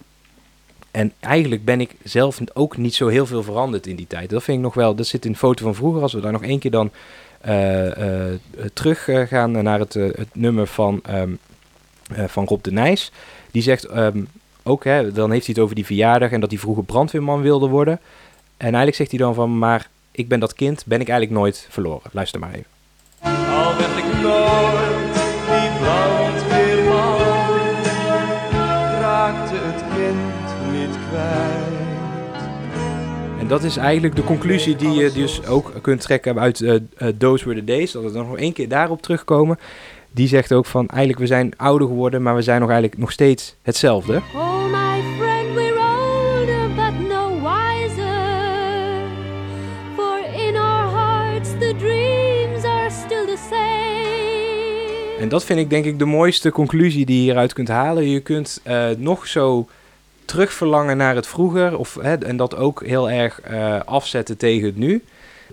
[0.97, 4.29] En eigenlijk ben ik zelf ook niet zo heel veel veranderd in die tijd.
[4.29, 6.01] Dat vind ik nog wel, dat zit in de foto van vroeger.
[6.01, 6.91] Als we daar nog één keer dan
[7.41, 8.39] eh, eh, eh,
[8.73, 11.31] terug gaan naar het, het nummer van, ehm,
[12.13, 13.11] eh, van Rob de Nijs.
[13.51, 14.23] Die zegt ehm,
[14.63, 17.67] ook, hè, dan heeft hij het over die verjaardag en dat hij vroeger brandweerman wilde
[17.67, 17.99] worden.
[18.57, 21.67] En eigenlijk zegt hij dan van, maar ik ben dat kind, ben ik eigenlijk nooit
[21.69, 22.09] verloren.
[22.11, 22.67] Luister maar even.
[23.49, 24.21] Al werd ik
[33.47, 37.45] En dat is eigenlijk de conclusie die je dus ook kunt trekken uit eh, Those
[37.45, 37.91] Were The Days.
[37.91, 39.59] Dat we dan nog één keer daarop terugkomen.
[40.11, 43.11] Die zegt ook van, eigenlijk we zijn ouder geworden, maar we zijn nog eigenlijk nog
[43.11, 44.21] steeds hetzelfde.
[44.35, 49.01] Oh, my friend, we're older but no wiser.
[49.95, 55.19] For in our hearts the dreams are still the same.
[55.19, 58.09] En dat vind ik denk ik de mooiste conclusie die je hieruit kunt halen.
[58.09, 59.67] Je kunt eh, nog zo
[60.27, 61.77] terugverlangen naar het vroeger.
[61.77, 65.03] Of, hè, en dat ook heel erg eh, afzetten tegen het nu.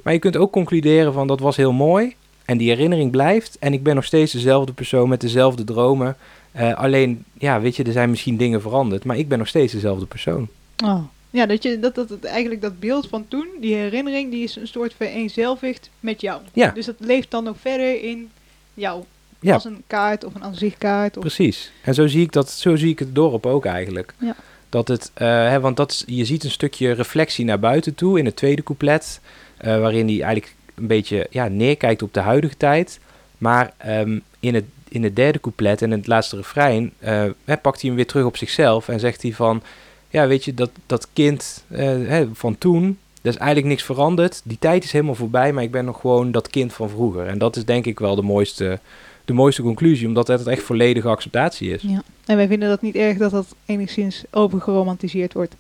[0.03, 2.15] Maar je kunt ook concluderen van dat was heel mooi.
[2.45, 3.57] En die herinnering blijft.
[3.59, 6.17] En ik ben nog steeds dezelfde persoon met dezelfde dromen.
[6.53, 9.05] Eh, alleen, ja, weet je, er zijn misschien dingen veranderd.
[9.05, 10.49] Maar ik ben nog steeds dezelfde persoon.
[10.85, 11.03] Oh.
[11.31, 14.57] Ja, dat, je, dat, dat het eigenlijk dat beeld van toen, die herinnering, die is
[14.57, 16.41] een soort vereenzelvigd met jou.
[16.53, 16.71] Ja.
[16.71, 18.31] Dus dat leeft dan nog verder in
[18.75, 19.05] jou.
[19.41, 19.55] Ja.
[19.55, 21.17] Als een kaart of een aanzichtkaart.
[21.17, 21.73] Of, Precies.
[21.83, 24.15] En zo zie ik, dat, zo zie ik het dorp ook eigenlijk.
[24.19, 24.37] Ja.
[24.75, 28.25] Dat het, eh, hè, want dat je ziet een stukje reflectie naar buiten toe in
[28.25, 29.21] het tweede couplet.
[29.57, 33.01] eh, waarin hij eigenlijk een beetje ja, neerkijkt op de huidige tijd.
[33.39, 37.81] Maar ehm, in, het, in het derde couplet en het laatste refrein eh, hè, pakt
[37.81, 38.89] hij hem weer terug op zichzelf.
[38.89, 39.63] En zegt hij van,
[40.09, 44.41] ja weet je, dat, dat kind hè, van toen, er is eigenlijk niks veranderd.
[44.45, 47.27] Die tijd is helemaal voorbij, maar ik ben nog gewoon dat kind van vroeger.
[47.27, 48.79] En dat is denk ik wel de mooiste,
[49.25, 51.83] de mooiste conclusie, omdat het echt volledige acceptatie is.
[51.83, 52.03] Ja.
[52.27, 55.55] En wij vinden dat niet erg dat dat enigszins overgeromantiseerd wordt.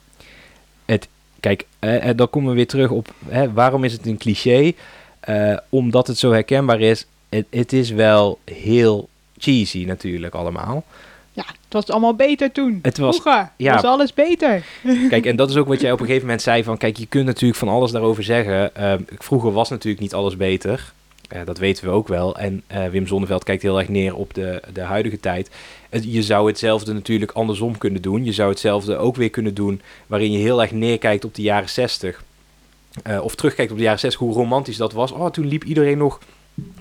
[1.44, 4.72] Kijk, eh, eh, dan komen we weer terug op hè, waarom is het een cliché?
[5.20, 7.06] Eh, omdat het zo herkenbaar is.
[7.28, 9.08] Het, het is wel heel
[9.38, 10.84] cheesy natuurlijk allemaal.
[11.32, 12.78] Ja, het was allemaal beter toen.
[12.82, 13.74] Het was- Vroeger ja.
[13.74, 14.64] was alles beter.
[15.10, 16.76] Kijk, en dat is ook wat jij op een gegeven moment zei van...
[16.76, 18.76] Kijk, je kunt natuurlijk van alles daarover zeggen.
[18.76, 20.92] Eh, vroeger was natuurlijk niet alles beter.
[21.34, 22.36] Eh, dat weten we ook wel.
[22.36, 25.50] En eh, Wim Zonneveld kijkt heel erg neer op de, de huidige tijd.
[25.90, 28.24] Je zou hetzelfde natuurlijk andersom kunnen doen.
[28.24, 29.80] Je zou hetzelfde ook weer kunnen doen...
[30.06, 32.24] waarin je heel erg neerkijkt op de jaren 60.
[33.02, 35.12] Eh, of terugkijkt op de jaren 60, hoe romantisch dat was.
[35.12, 36.20] Oh, toen liep iedereen nog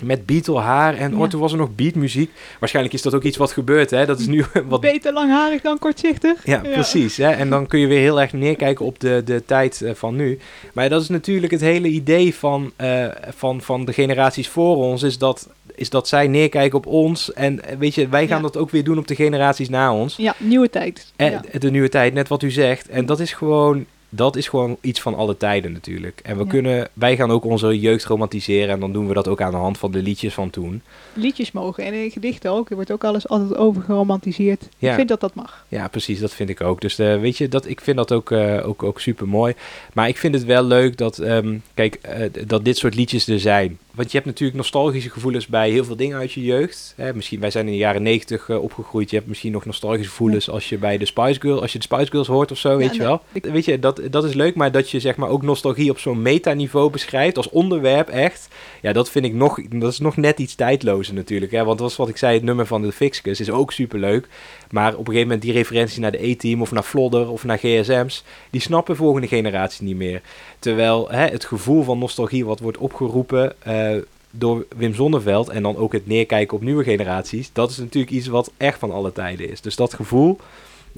[0.00, 0.96] met Beatle haar.
[0.96, 1.18] En Ja.
[1.18, 2.30] oh, toen was er nog beatmuziek.
[2.58, 4.06] Waarschijnlijk is dat ook iets wat gebeurt, hè.
[4.06, 6.46] Dat is nu wat Beter langharig dan kortzichtig.
[6.46, 7.16] ja, precies.
[7.16, 7.30] Hè?
[7.30, 10.38] En dan kun je weer heel erg neerkijken op de, de tijd eh, van nu.
[10.72, 13.06] Maar dat is natuurlijk het hele idee van, eh,
[13.36, 17.32] van, van de generaties voor ons, is dat, is dat zij neerkijken op ons.
[17.32, 18.42] En eh, weet je, wij gaan Ja.
[18.42, 20.16] dat ook weer doen op de generaties na ons.
[20.16, 21.12] Ja, nieuwe tijd.
[21.16, 21.40] En ja.
[21.58, 22.88] de nieuwe tijd, net wat u zegt.
[22.88, 23.84] En dat is gewoon,
[24.16, 26.20] dat is gewoon iets van alle tijden natuurlijk.
[26.22, 26.50] En we Ja.
[26.50, 29.56] kunnen, wij gaan ook onze jeugd romantiseren en dan doen we dat ook aan de
[29.56, 30.82] hand van de liedjes van toen.
[31.12, 32.68] Liedjes mogen en in gedichten ook.
[32.70, 34.68] Er wordt ook alles altijd over geromantiseerd.
[34.78, 34.88] Ja.
[34.88, 35.64] Ik vind dat dat mag.
[35.68, 36.80] Ja, precies, dat vind ik ook.
[36.80, 39.54] Dus eh, weet je, dat, ik vind dat ook, eh, ook, ook super mooi.
[39.92, 43.40] Maar ik vind het wel leuk dat, ehm, kijk, eh, dat dit soort liedjes er
[43.40, 43.78] zijn.
[43.94, 46.92] Want je hebt natuurlijk nostalgische gevoelens bij heel veel dingen uit je jeugd.
[46.96, 49.10] Hè, misschien, wij zijn in de jaren negentig eh, opgegroeid.
[49.10, 51.84] Je hebt misschien nog nostalgische gevoelens als je bij de Spice Girls, als je de
[51.84, 53.06] Spice Girls hoort of zo, weet je nee.
[53.06, 53.22] wel.
[53.52, 56.22] Weet je, dat, dat is leuk, maar dat je zeg maar ook nostalgie op zo'n
[56.22, 58.48] metaniveau beschrijft als onderwerp echt.
[58.80, 61.52] Ja, dat vind ik nog, dat is nog net iets tijdlozer natuurlijk.
[61.52, 61.64] Hè?
[61.64, 64.28] Want dat was wat ik zei, het nummer van de Fixcus is ook super leuk.
[64.70, 67.58] Maar op een gegeven moment die referentie naar de E-team of naar Flodder of naar
[67.58, 70.22] GSM's, die snappen volgende generatie niet meer.
[70.64, 73.96] Terwijl hè, het gevoel van nostalgie wat wordt opgeroepen eh,
[74.30, 78.26] door Wim Zonneveld en dan ook het neerkijken op nieuwe generaties, dat is natuurlijk iets
[78.26, 79.60] wat echt van alle tijden is.
[79.60, 80.38] Dus dat gevoel,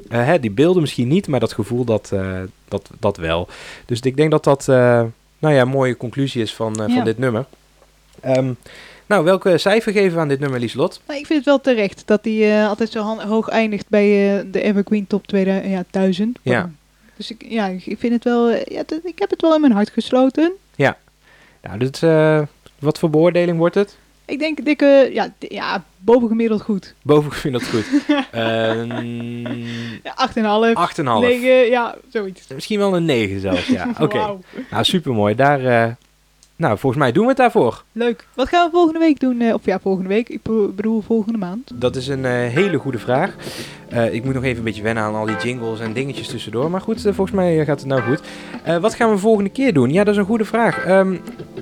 [0.08, 3.48] eh, hè, die beelden misschien niet, maar dat gevoel dat, eh, dat, dat wel.
[3.86, 6.94] Dus ik denk dat dat nou ja, een mooie conclusie is van, Ja.
[6.94, 7.46] van dit nummer.
[8.20, 8.52] Ehm,
[9.06, 11.00] nou, welke cijfer geven we aan dit nummer, Lieslot?
[11.06, 15.06] Maar ik vind het wel terecht dat hij altijd zo hoog eindigt bij de Evergreen
[15.06, 15.72] Top 2000.
[15.72, 16.38] Ja, 1000.
[16.42, 16.70] Ja.
[17.16, 18.50] Dus ik, ja, ik vind het wel...
[18.50, 20.52] eh, ja, ik heb het wel in mijn hart gesloten.
[21.62, 22.42] Nou, dit, eh,
[22.78, 23.96] wat voor beoordeling wordt het?
[24.24, 25.10] Ik denk dikke...
[25.12, 26.94] Ja, di- ja bovengemiddeld goed.
[27.02, 27.84] Boven, ik vind dat goed.
[30.02, 30.94] Ja, 8,5.
[30.96, 31.04] 8,5.
[31.04, 32.46] 9, ja, zoiets.
[32.54, 33.88] Misschien wel een 9 zelfs, ja.
[34.00, 34.36] Oké.
[34.70, 35.34] Nou, supermooi.
[35.34, 35.92] Daar, eh,
[36.56, 37.84] nou, volgens mij doen we het daarvoor.
[37.92, 38.26] Leuk.
[38.34, 39.40] Wat gaan we volgende week doen?
[39.40, 40.28] eh, of ja, volgende week.
[40.28, 41.70] Ik be- bedoel volgende maand.
[41.74, 43.34] Dat is een eh, hele goede vraag.
[43.88, 46.70] Eh, ik moet nog even een beetje wennen aan al die jingles en dingetjes tussendoor.
[46.70, 48.20] Maar goed, volgens mij gaat het nou goed.
[48.80, 49.92] Wat gaan we volgende keer doen?
[49.92, 50.84] Ja, dat is een goede vraag.
[50.84, 51.16] Ehm,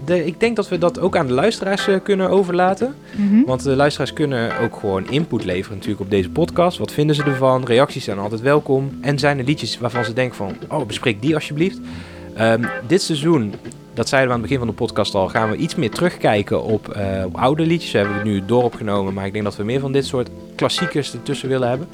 [0.05, 2.95] de, ik denk dat we dat ook aan de luisteraars kunnen overlaten.
[3.16, 3.45] Mhm.
[3.45, 6.78] Want de luisteraars kunnen ook gewoon input leveren natuurlijk op deze podcast.
[6.78, 7.64] Wat vinden ze ervan?
[7.64, 8.99] Reacties zijn altijd welkom.
[9.01, 10.53] En zijn er liedjes waarvan ze denken van...
[10.68, 11.78] Oh, bespreek die alsjeblieft.
[12.34, 13.55] Ehm, dit seizoen,
[13.95, 15.28] dat zeiden we aan het begin van de podcast al...
[15.28, 17.92] gaan we iets meer terugkijken op, eh, op oude liedjes.
[17.92, 19.14] We hebben het nu door opgenomen.
[19.14, 21.88] Maar ik denk dat we meer van dit soort klassiekers ertussen willen hebben.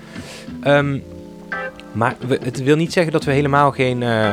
[0.62, 0.98] Ehm,
[1.92, 4.02] maar we, het wil niet zeggen dat we helemaal geen...
[4.02, 4.32] eh,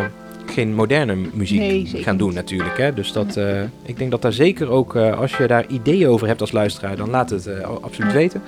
[0.53, 2.77] geen moderne muziek Nee, gaan doen natuurlijk.
[2.77, 2.93] Hè?
[2.93, 6.41] Dus dat, eh, ik denk dat daar zeker ook, als je daar ideeën over hebt
[6.41, 7.49] als luisteraar, dan laat het
[7.81, 8.17] absoluut Ja.
[8.17, 8.41] weten.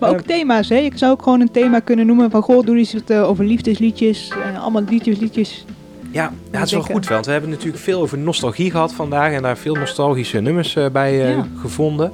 [0.00, 0.76] Maar ook Eh, thema's, hè.
[0.76, 2.42] Ik zou ook gewoon een thema kunnen noemen van...
[2.42, 4.30] Goh, doe eh, over liefdesliedjes.
[4.60, 5.64] allemaal liedjes, liedjes.
[6.16, 9.42] Ja, het is wel goed, want we hebben natuurlijk veel over nostalgie gehad vandaag en
[9.42, 11.46] daar veel nostalgische nummers eh, bij eh, Ja.
[11.56, 12.12] gevonden.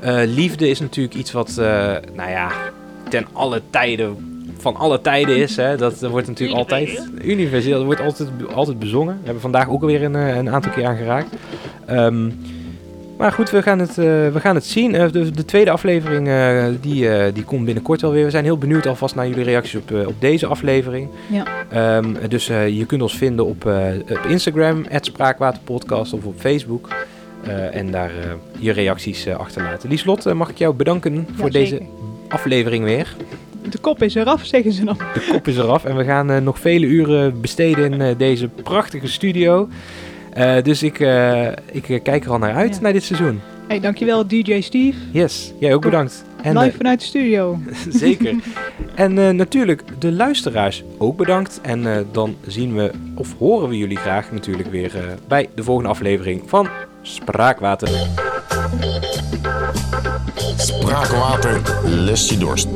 [0.00, 1.52] Eh, liefde is natuurlijk iets wat,
[2.14, 2.50] nou ja,
[3.08, 4.16] ten alle tijden,
[4.58, 5.56] van alle tijden is.
[5.56, 5.76] Hè.
[5.76, 9.14] Dat wordt natuurlijk altijd universeel, dat wordt altijd, altijd bezongen.
[9.14, 11.34] We hebben vandaag ook alweer een, een aantal keer aangeraakt.
[11.86, 12.30] Ehm,
[13.20, 14.94] maar goed, we gaan het, eh, we gaan het zien.
[14.94, 18.24] Eh, de, de tweede aflevering eh, die, die komt binnenkort alweer.
[18.24, 21.08] We zijn heel benieuwd alvast naar jullie reacties op, op deze aflevering.
[21.26, 21.44] Ja.
[21.70, 23.64] Ehm, dus je kunt ons vinden op,
[24.10, 26.88] op Instagram, Spraakwaterpodcast of op Facebook.
[27.72, 28.10] En daar
[28.58, 29.88] je reacties eh, achterlaten.
[29.88, 31.82] Lieslot, mag ik jou bedanken voor Ja, deze
[32.28, 33.16] aflevering weer.
[33.70, 34.96] De kop is eraf, zeggen ze dan.
[34.96, 39.68] De kop is eraf en we gaan nog vele uren besteden in deze prachtige studio.
[40.32, 42.80] Eh, dus ik, eh, ik eh, kijk er al naar uit, Ja.
[42.80, 43.40] naar dit seizoen.
[43.68, 44.98] Hey, dankjewel DJ Steve.
[45.12, 46.24] Yes, jij ook bedankt.
[46.42, 47.58] En, Live vanuit de studio.
[47.88, 48.34] Zeker.
[48.94, 51.58] En eh, natuurlijk de luisteraars ook bedankt.
[51.62, 55.62] En eh, dan zien we of horen we jullie graag natuurlijk weer eh, bij de
[55.62, 56.68] volgende aflevering van
[57.02, 57.88] Spraakwater.
[60.56, 62.68] Spraakwater, lust je dorst.